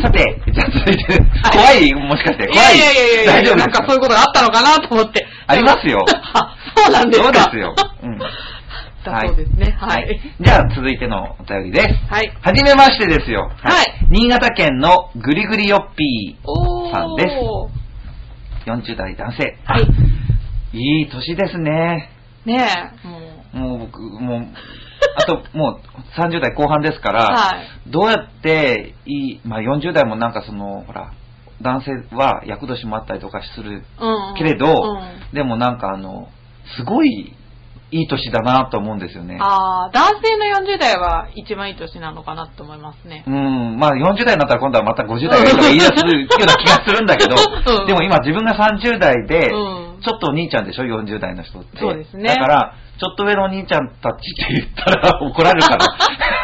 [0.00, 1.04] さて、じゃあ続いて、
[1.52, 2.78] 怖いもしかして、い怖い。
[2.78, 5.23] やいやいやいやいや、大丈夫なんかそういうことがあったのかなと思って。
[5.46, 6.04] ありますよ
[6.34, 7.26] あ、そうなんですか。
[7.26, 7.74] そうですよ。
[8.02, 8.18] うん。
[8.18, 9.76] だそうですね。
[9.78, 10.20] はい。
[10.40, 11.88] じゃあ続いてのお便りです。
[12.08, 12.32] はい。
[12.40, 13.50] はじめましてですよ。
[13.62, 16.92] はい新潟県のぐりぐりよっぴおー。
[16.92, 19.56] さんですー、40代男性。
[19.64, 19.86] はい。
[20.72, 22.10] いい年ですね。
[22.44, 22.66] ね
[23.04, 23.58] え、もう。
[23.58, 24.46] もう僕、もう、
[25.16, 27.90] あともう30代後半ですから、はい。
[27.90, 31.12] どうやっていい、まあ40代もなんかその、ほら、
[31.64, 34.34] 男性は厄年もあったりとかするうん。
[34.36, 34.70] けれど、う
[35.30, 36.28] んでもなんかあの、
[36.76, 37.34] すごい
[37.90, 39.38] いい年だなと思うんですよね。
[39.40, 43.24] ああ、男性の40代は一番いい年なのかなと思いますね。
[43.26, 47.34] うん、まあ40代になったら今度はまた50代がいいとか言い出すような気がするんだけど、
[47.80, 51.78] うんでも今自分が30代で、うんちょっとお兄ちゃんでしょ、40代の人って。
[51.78, 55.86] そうですねだから、ちょっと上のお兄ちゃんたちって言ったら怒られるから、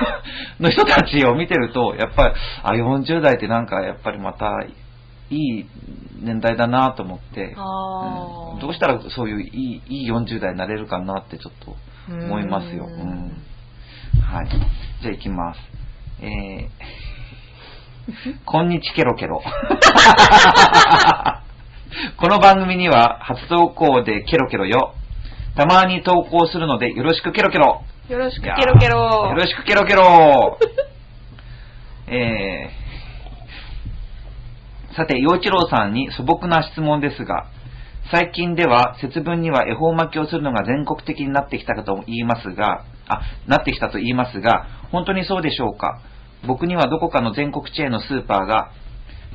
[0.59, 4.65] の人たちを見てると、やっぱり、あ、40代ってなんかやっぱりまた
[5.31, 5.67] いい
[6.23, 11.77] 年代だなと思って、うんどうしたらそういういいいい40代になれるかなってちょっと
[12.13, 12.85] 思いますよ。
[12.85, 13.33] ううんん
[14.21, 14.49] はい。
[15.03, 15.61] じゃあ行きます。
[16.21, 19.43] えー、 こんにちケロケロ。
[22.19, 24.95] この番組には初投稿でケロケロよ。
[25.57, 27.83] たまに投稿するのでよろしくケロケロ。
[28.09, 28.99] よろしくケロケロ。
[29.29, 30.59] よろしくケロケロ。
[32.09, 32.80] えー、
[34.97, 37.47] さて、陽一郎さんに素朴な質問ですが、
[38.11, 46.01] 最近では節分には恵方巻きをするのが全国的になってきたかと言いますが、あ、なってきたと言いますが、本当にそうでしょうか？
[46.47, 48.73] 僕にはどこかの全国チェーンのスーパーが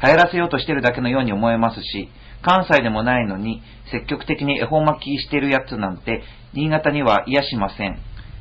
[0.03, 2.09] 流行らせようとしてるだけのように思えますし、
[2.41, 7.97] 関西でもないのに積極的に恵方巻きしてるやつなんて新潟には癒しません。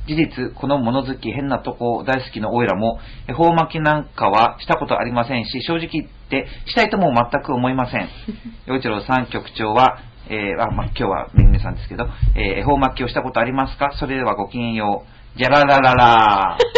[0.07, 2.98] 事実、この物好き変なとこ大好きのオイラも
[3.29, 8.08] 恵方巻きなんかはしたことありませんし、正直言ってしたいとも全く思いません。
[8.66, 13.92] 洋一郎さん局長は、えーあまあ、今日はめぐみさんですけど、えー恵方巻きをしたことありますか？
[13.98, 15.04] それではごきげんよ
[15.37, 15.38] う。
[15.38, 16.58] じゃらららら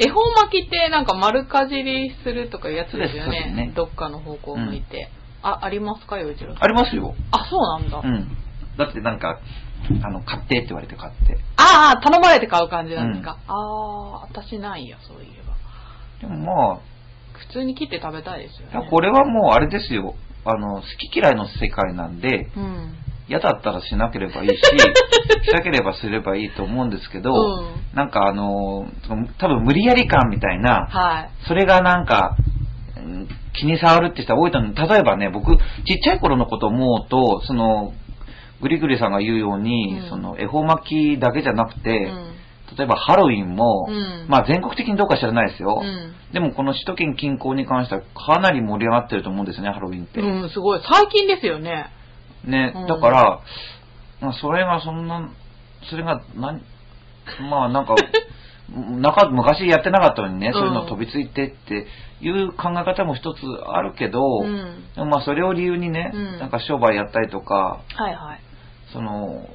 [0.00, 3.52] 恵方巻きってなんか丸かじりするとかいうやつですよね。
[3.54, 5.10] ねどっかの方向を向いて。
[5.42, 6.64] あ、ありますか、洋一郎さん。
[6.64, 7.14] ありますよ。
[7.32, 8.00] あ、そうなんだ。
[8.02, 8.36] うん。
[8.76, 9.38] だってなんか、
[10.02, 11.38] あの、買ってって言われて買って。
[11.56, 13.38] ああ、頼まれて買う感じなんですか？
[13.48, 15.47] ああ、私ないや、そういえば。
[16.20, 16.80] でもまあ、
[17.46, 18.88] 普通に切って食べたいですよね。
[18.90, 20.14] これはもうあれですよ。
[20.44, 22.94] あの、好き嫌いの世界なんで、うん。
[23.28, 24.54] 嫌だったらしなければいいし、
[25.44, 28.86] したければすればいいと思うんですけど、うんなんかあの、
[29.38, 31.30] 多分無理やり感みたいな、はい。
[31.46, 32.36] それがなんか、
[32.96, 34.74] うん気に障るって人は多いと思う。
[34.74, 35.62] 例えばね、僕、ちっ
[36.00, 37.92] ちゃい頃のことを思うと、その、
[38.60, 42.37] グリグリさんが言うように、うんその、恵方巻きだけじゃなくて、うん
[42.76, 45.80] 例えばハロウィンも、うんまあ全国的にどうか知らないですよ。
[45.82, 50.20] うんでもこの首都圏近郊に関してはかなり盛り上がってると思うんですよね、ハロウィンって。
[50.20, 50.80] うん、すごい。
[50.84, 51.90] 最近ですよね。
[52.44, 53.40] ねうん、だから、
[54.20, 55.30] まあそれがそんな、
[55.88, 56.62] それが、なん、
[57.48, 57.94] まあなんか、
[58.68, 61.86] なんか昔やってなかったのにね、そういうの飛びついてって
[62.20, 64.20] いう考え方も一つあるけど、
[64.96, 68.40] まあそれを理由にね、うんなんか商売やったりとか、はいはい。
[68.92, 69.48] その、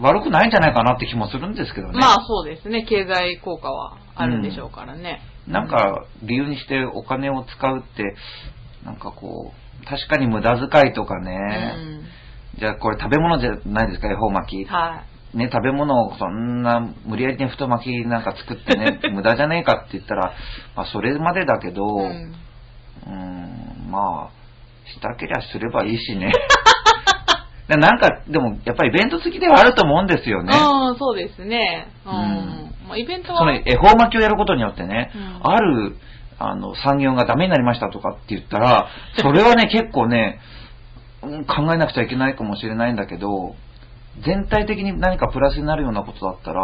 [0.00, 1.98] 悪くないんじゃないかなって気もするんですけどね。
[1.98, 2.82] まあそうですね。
[2.82, 5.20] 経済効果はあるんでしょうからね。
[5.46, 8.14] なんか理由にしてお金を使うって、
[8.84, 11.74] なんかこう、確かに無駄遣いとかうね、
[12.56, 12.58] ん。
[12.58, 14.64] じゃあこれ食べ物じゃないですか、恵方巻き。
[14.64, 15.02] は
[15.34, 15.36] い。
[15.36, 20.32] ね、食べ物をそんな無理やりに太巻きなんか作ってね、 無駄じゃねえかって言ったら、
[20.76, 26.32] まあそれまでだけど、ううんーん、まあ、したけりゃすればいいしね。
[27.68, 30.52] でなんか、でもやっぱりイベント好きではあると思うんですよね。
[30.54, 31.88] うん、そうですね。
[32.04, 32.12] うん。
[32.12, 33.38] うんまあ、イベントは。
[33.38, 35.96] その恵方巻きをやることによってね、うんある
[36.38, 40.40] あの産業がダメになりましたとかって言ったら、 それはね、結構ね、
[41.22, 43.54] うん考えなくちゃいけないかもしれないんだけど、
[44.20, 46.60] 全体的に何かプラスになるようなことだったら、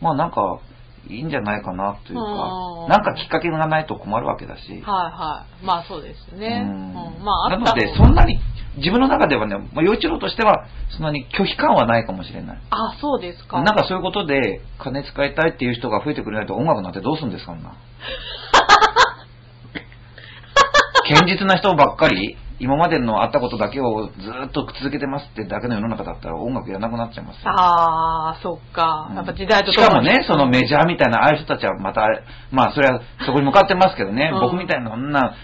[0.00, 0.60] まあなんか、
[1.08, 4.70] いいんじゃないかなというかう、んなんかきっかけがないと困るわけだし。
[4.70, 5.66] はいはい。
[5.66, 6.62] まあそうですね。
[6.64, 7.24] ううんん。
[7.24, 8.38] まああったなので、そんなに、
[8.76, 12.58] 自分の中ではね、まあ、陽一郎としては、そんなに拒否感はないかもしれない。
[12.70, 13.62] あ、そうですか。
[13.62, 17.74] なんかそういうことで、金使いたいっていう人が増えてくれないと音楽なんてどうするんですか、そんな。
[21.14, 22.36] 堅実な人ばっかり？
[22.62, 24.12] 今までのあったことだけをず
[24.46, 27.50] っと続けてますってだけの世の中だったら音楽やらなくなっちゃいますよ。
[27.50, 29.08] あー、そっか。
[29.10, 32.06] うんやっぱ時代としともにかもね、そのメジャーみたいな、ああいう人たちはまた、
[32.52, 35.34] まあそれはそこに向かってますけどね、うん僕みたいな、そんな、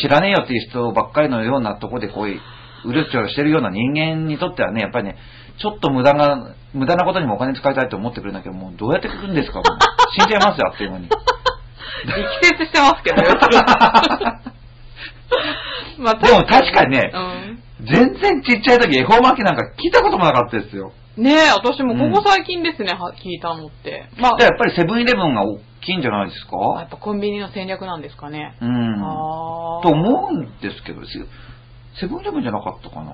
[0.00, 2.40] 知らねえよっていう人ばっかりのようなとこでこういう、
[2.84, 5.16] うるちょろしてるような人間にとってはね、やっぱりね、
[5.58, 9.64] ちょっと無駄な、無駄なことにもお金使いたいと思ってくれなきゃもうどうやって来るんですか、もう
[10.16, 11.08] 死んじゃいますよ、あっという間に。
[12.06, 13.34] 力説してますけどよ。
[15.98, 20.92] まあでも確かにねうん全然ちっちゃい時恵方巻きなんか聞いたこともなかったですよ。
[21.18, 24.06] ねえ、私もここ最近ですね、は聞いたのって。
[24.18, 26.56] まあで、やっぱりセブンイレブンが大きいんじゃないですか？
[26.80, 28.54] やっぱコンビニの戦略なんですかね。
[28.60, 28.96] うん。
[29.82, 31.20] と思うんですけど、セ
[32.00, 33.12] セブンイレブンじゃなかったかな？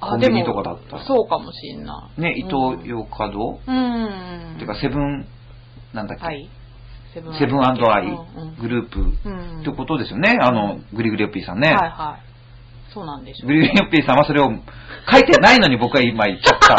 [0.00, 1.04] あコンビニとかだったら。
[1.04, 3.58] そうかもしんなね、伊東洋華堂、い。
[3.68, 4.56] うん。
[4.58, 5.26] てかセブン、
[5.92, 6.48] なんだっけ、はい。
[7.14, 8.18] セブンアイ
[8.60, 11.68] グループうんってことですよね、あの、グリグリヨッピーさんね。
[11.68, 12.92] はいはい。
[12.92, 13.48] そうなんでしょう。
[13.48, 14.50] グリグリヨッピーさんはそれを
[15.10, 16.76] 書いてないのに僕は今言っちゃった。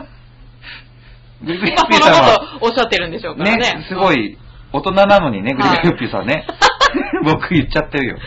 [1.42, 3.56] グリグリヨッピーさんは、おっしゃってるんでしょうからね。
[3.56, 4.38] ね、すごい
[4.72, 6.46] 大人なのにね、グリグリヨッピーさんね。
[7.24, 8.18] 僕言っちゃってるよ。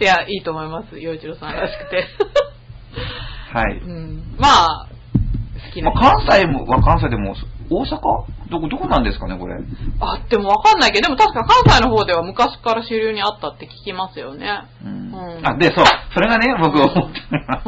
[0.00, 0.98] いや、いいと思います。
[0.98, 2.06] 洋一郎さんらしくて。
[3.52, 3.78] はい。
[3.78, 4.36] うん。
[4.38, 4.88] まあ、
[5.82, 5.92] ま。
[5.94, 7.34] あ、関西もは関西でも、
[7.70, 8.00] 大阪？
[8.50, 9.54] どこ、どこなんですかね、これ？
[10.00, 14.62] あってもわかんないけど、でも確か関西の方では昔から主流にあったって聞きますよね。
[14.84, 15.84] うんうんあ、で、そう。
[16.14, 17.62] それがね、僕思ったのが、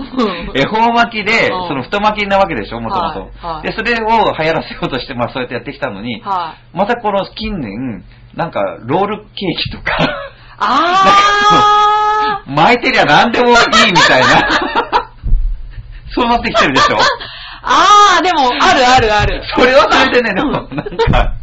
[0.55, 3.62] 恵方巻きで、うんその太巻きなわけでしょ、もともと。
[3.62, 3.96] で、それを
[4.36, 6.76] 流行らせようとして、まあそうやってやってきたのに、はい。
[6.76, 9.96] またこの近年、なんか、ロールケーキとか、
[10.59, 13.57] あー 巻いてりゃ何でもいい
[13.92, 14.26] みたいな。
[16.14, 16.96] そうなってきてるでしょ。
[17.62, 19.42] あー、でも、あるあるある。
[19.56, 21.34] それはそれでね、でもなんか、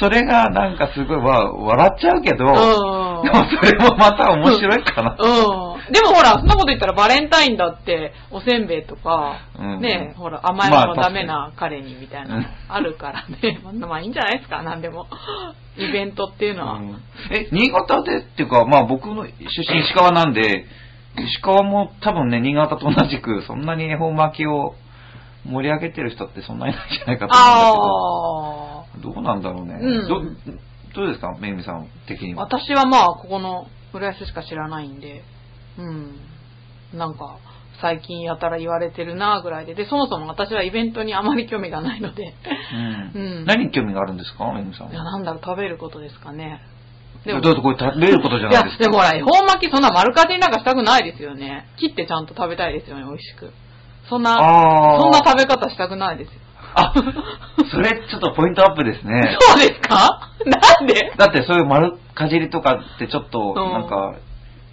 [0.00, 3.22] それがなんかすごい、わ笑っちゃうけど、うん。
[3.22, 5.16] でもそれもまた面白いかな。
[5.18, 5.92] うん。
[5.92, 13.60] でもほら、そんなこと言ったらバレンタインだって、おせんべいとか、うんねほら、甘いまあものダメな彼にみたいなうんのあるからね。
[13.86, 15.06] まあいいんじゃないですか、なんでも。
[15.76, 16.74] イベントっていうのは。
[16.74, 17.00] うん
[17.30, 20.66] え、新潟でっていうか、まあ僕の出身石川なんで、
[21.18, 24.74] 石川も多分ね、新潟と同じく、そんなに恵方巻きを
[25.44, 29.74] 盛り上げてる人ってそんなにいないんじゃないかと思うんだけど、あどうなんだろうね。
[29.80, 30.22] うんど
[30.94, 32.36] どうですか、めぐみさん的にー。
[32.36, 32.42] は。
[32.44, 35.22] 私はまあ、ここの浦安しか知らないんで、
[35.78, 36.18] うん。
[36.92, 37.38] なんか、
[37.80, 39.74] 最近やたら言われてるなぐらいで。
[39.74, 42.34] で、そもそも私はイベントにあまり興味がないので。
[43.14, 45.04] うんうん何に興味があるんですか、めぐみさんいや、は。
[45.04, 46.60] なんだろう、食べることですかね。
[47.24, 48.84] だってこれ食べることじゃいやないです、か。
[48.84, 51.68] でもほら、恵方巻きそんな丸かじりなんかしたくないですよね。
[51.78, 53.50] 切ってちゃんと食べたいですよね、美味しく。
[54.12, 56.34] そんな、そんな食べ方したくないですよ。
[56.74, 56.92] あ、
[57.70, 59.36] それちょっとポイントアップですね。
[59.40, 60.30] そうですか？
[60.44, 61.12] なんで？
[61.16, 64.16] だってそういう丸かじりとかってちょっと、うんなんか、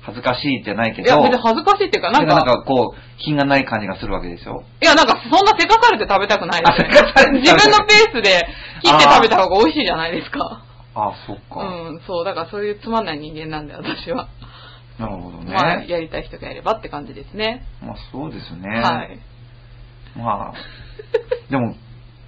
[0.01, 4.63] 恥ずかしいじゃないけど、いや、別に恥ずかしいっていうか、なんか、なんかこう、品がない感じがするわけですよ。
[4.81, 8.47] いや、なんか、そんなせかされて食べたくないですせかされて自分のペースで
[8.81, 10.63] 切って食べた方が美味しいじゃないですか。
[10.95, 11.61] あそっか。
[11.61, 14.27] うん、そう、だからそういうつまんない人間なんで、私は。
[14.97, 15.53] なるほどね。
[15.53, 17.65] まあ、やりたい人がやればって感じですね。
[17.81, 18.81] まあそうですね。
[18.81, 19.19] はい。
[20.15, 20.53] まあ、
[21.49, 21.75] でも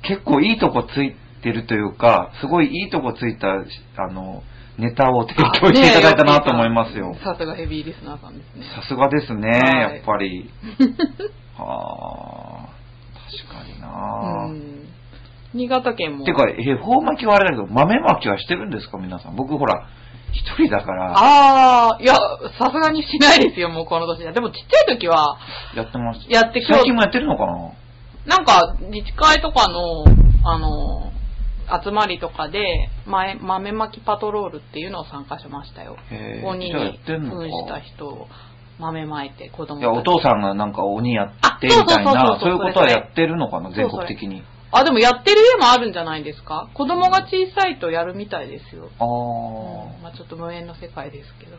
[0.03, 3.47] 結構いいとこついてるというか、すごいいいとこついた、
[3.97, 4.43] あの、
[4.77, 7.15] ネタを提供していただいたなと思いますよ。
[7.23, 8.63] さすがヘビーリスナーさんですね。
[8.75, 10.49] さすがですね、はいやっぱり。
[11.57, 12.69] は あ、
[13.29, 14.81] 確かにうな、ん。
[15.53, 16.25] 新潟県も。
[16.25, 19.35] てか、恵方巻きはあれだけど、豆巻きはしてるんですか皆さん。
[19.35, 19.87] 僕ほら、
[20.31, 22.15] 一人だから、ああ、いや、
[22.57, 24.31] さすがにしないですよ、もうこの年で。
[24.31, 25.37] でもちっちゃい時は、
[25.75, 26.25] やってます。
[26.29, 28.37] やって最近もやってるのかな？
[28.37, 30.05] なんか、自治会とかの、
[30.43, 31.11] あの、
[31.83, 35.97] 集まりとかで、前豆まきパトロールっていうのを参加しましたよ。
[36.43, 38.27] 鬼に扮した人を
[38.79, 44.43] 豆まいて子供いや、お父さんがなんか鬼やってみたいな、あそういうことはやってるのかな、全国的に。
[44.73, 46.69] あ、でもやってる家もあるんじゃないですか？
[46.73, 48.89] 子供が小さいとやるみたいですよ。
[48.99, 51.57] あうんあ、まあちょっと無縁の世界ですけど。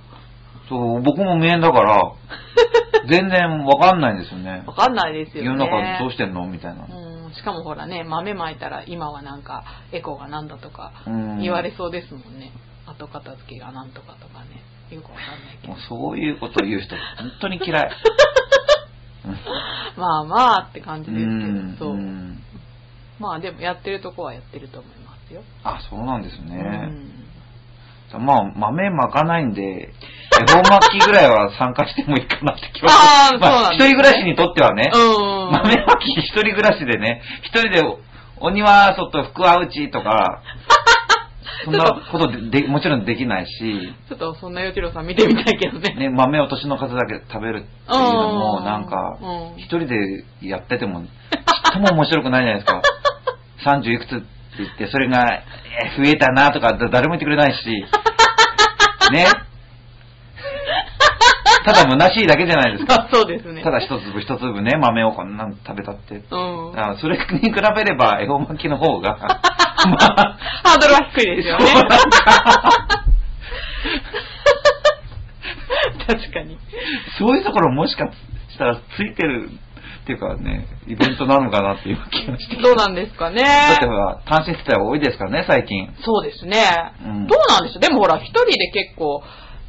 [0.68, 2.12] そう、僕も無縁だから、
[3.08, 4.74] 全然わかんないんですよねわ。
[4.74, 5.48] かんないですよね。
[5.50, 6.46] 世の中どうしてんの？
[6.46, 6.84] みたいな。
[6.84, 12.52] うん、しかもほらね、豆まいたら今はなんかエコがなんだとかうん言われそうですもんね。
[12.86, 14.62] 後片付けがなんとかとかね。
[14.90, 15.80] よくわかんないけどもう。
[15.88, 17.90] そういうことを言う人、本当に嫌い。
[19.96, 22.31] まあまあって感じうですけんど、そうう。
[23.22, 25.42] んまあでもやってるとこはやってると思いますよ。
[25.62, 26.56] あ、そうなんですうね。
[26.56, 27.22] ん
[28.18, 35.52] まあ、豆まかないんで、恵方巻きぐらいは参加してもいいかなって気はあーまあ、そうなんですね一人暮らしにとってはね、うん。
[35.52, 37.82] 豆まき一人暮らしでね、一人で
[38.40, 40.42] お庭外福は内とか、
[41.64, 45.94] そんなことででもちろんできないし、ちょっとそんなよちろさん見てみたいけどね。
[45.94, 52.82] ね、豆を年の数だけ食べるっていうのも、うんなんかうん、一人でやってても、ちっとも面白くないじゃないですか。
[53.64, 54.26] 30いくつって
[54.58, 57.64] 言って、それが、えー増えたなとか、だ誰も言ってくれないし、
[59.12, 59.26] ね。
[61.64, 63.06] ただ虚しいだけじゃないですか。
[63.06, 63.62] あ そうですね。
[63.62, 66.16] ただ一粒一粒ね、豆をこんなん食べたって。
[66.30, 66.78] うん。
[66.78, 69.16] あそれに比べれば、恵方巻きの方が、
[69.88, 71.64] まあ、ハードルは低いですよね。
[76.06, 76.58] 確かに。
[77.18, 78.10] そういうところもしか
[78.50, 79.50] したらついてる
[80.02, 82.60] っていうかね、イベントなのかなっていう気がして。
[82.60, 83.42] どうなんですかね。
[83.42, 85.88] だってほら、単身世帯が多いですからね、最近。
[86.04, 86.58] そうですね。
[87.04, 89.22] うんどうなんでしょうでもほら、一人で結構、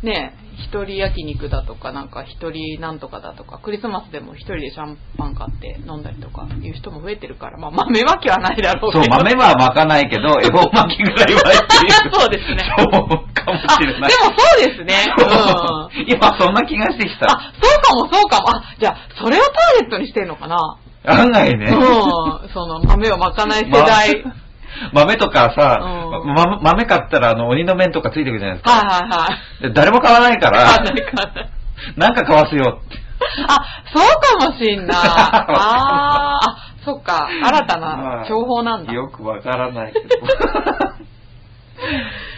[0.04, 9.04] ね、一人焼肉だとか、なんか一人なんとかだとか、クリスマスでも一人でシャンパン買って飲んだりとかいう人も増えてるから、まあ豆まきはないだろうけど。
[9.04, 12.14] そう、豆は巻かないけど、 恵方巻きぐらいはっていう。
[12.14, 12.90] そうですねそう
[13.34, 14.12] かもしれない。
[14.12, 14.20] そ
[14.60, 15.06] うですね。
[15.18, 16.06] うん。
[16.08, 17.26] 今そんな気がしてきた。
[17.28, 18.50] あ、そうかもそうかも。
[18.58, 20.78] あ、じゃあ、それをターゲットにしてんのかな？
[21.06, 21.66] 案外ね。
[21.66, 22.50] うん。
[22.54, 24.24] その、豆をまかない世代。
[24.24, 24.32] ま
[24.94, 28.72] 豆とかさ、うんま豆買ったらあの鬼の面とかついてくるじゃないですか。
[28.72, 29.28] はいはいは
[29.60, 29.64] い。
[29.64, 31.50] で誰も買わないから、あないかない
[31.98, 33.04] なんか買わせようって。
[33.48, 33.60] あ、
[33.94, 34.96] そうかもしんな。
[35.00, 37.28] あーあ、そっか。
[37.28, 38.94] 新たまあな情報なんだ。
[38.94, 40.08] よくわからないけど。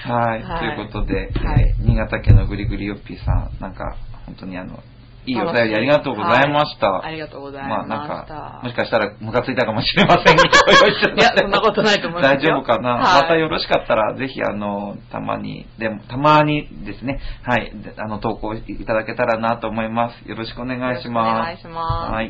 [0.07, 4.79] はい、はいということで、はいえー新潟県のぐりぐりよっぴーさん、なんか、本当にあの、
[5.25, 6.91] いいお便りありがとうございました。
[6.91, 7.87] はいありがとうございました。
[7.87, 20.29] まあなんか、もしかしたらムカついたかもしれませんけど、いやそんなことないと思いますよ大丈夫かな、はいまたよろしかったら、ぜひあの、たまに、でも、たまにですね、はい、であの、投稿いただけたらなと思います。
[20.29, 21.41] よろしくお願いします。
[21.41, 22.29] お願いしますはい。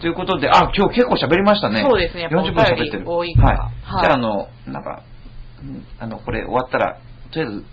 [0.00, 1.82] ということで、あ、今日結構喋りましたね。
[1.82, 3.04] そうですねやっぱ40分喋ってる。
[3.06, 3.58] 多いからはい。
[3.58, 5.02] はいじゃあ、あの、なんか、
[5.62, 6.98] うんあの、これ終わったら、
[7.30, 7.64] とりあえず、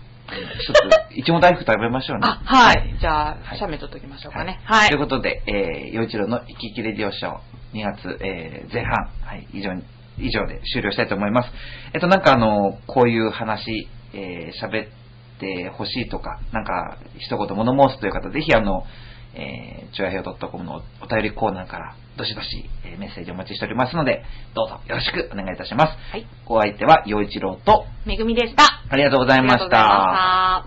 [0.58, 2.22] 一つ、いちご大福食べましょうね。
[2.26, 2.96] あ、はい。
[3.00, 4.60] じゃあは、い写メ撮っときましょうかね。
[4.64, 4.76] は。
[4.76, 4.88] はいい。
[4.90, 7.38] ということで、えー、洋一郎の生き生きレディオショー、
[7.72, 9.82] 2月、えー前半、はい、以上に、
[10.18, 11.50] 以上で終了したいと思います。
[11.94, 14.88] えっと、なんかあの、こういう話、えー、喋っ
[15.40, 18.84] てほしいとか、なんか、一言物申すという方、ぜひあの、
[19.34, 24.22] えー、ちょやへよ .com のお便りコーナーから、どしどし、えーメッセージお待ちしておりますので、
[24.54, 25.96] どうぞよろしくお願いいたします。
[26.12, 26.26] はい。
[26.46, 28.82] お相手は、洋一郎と、めぐみでした。
[28.90, 29.70] ありがとうございまし。
[29.70, 30.66] た。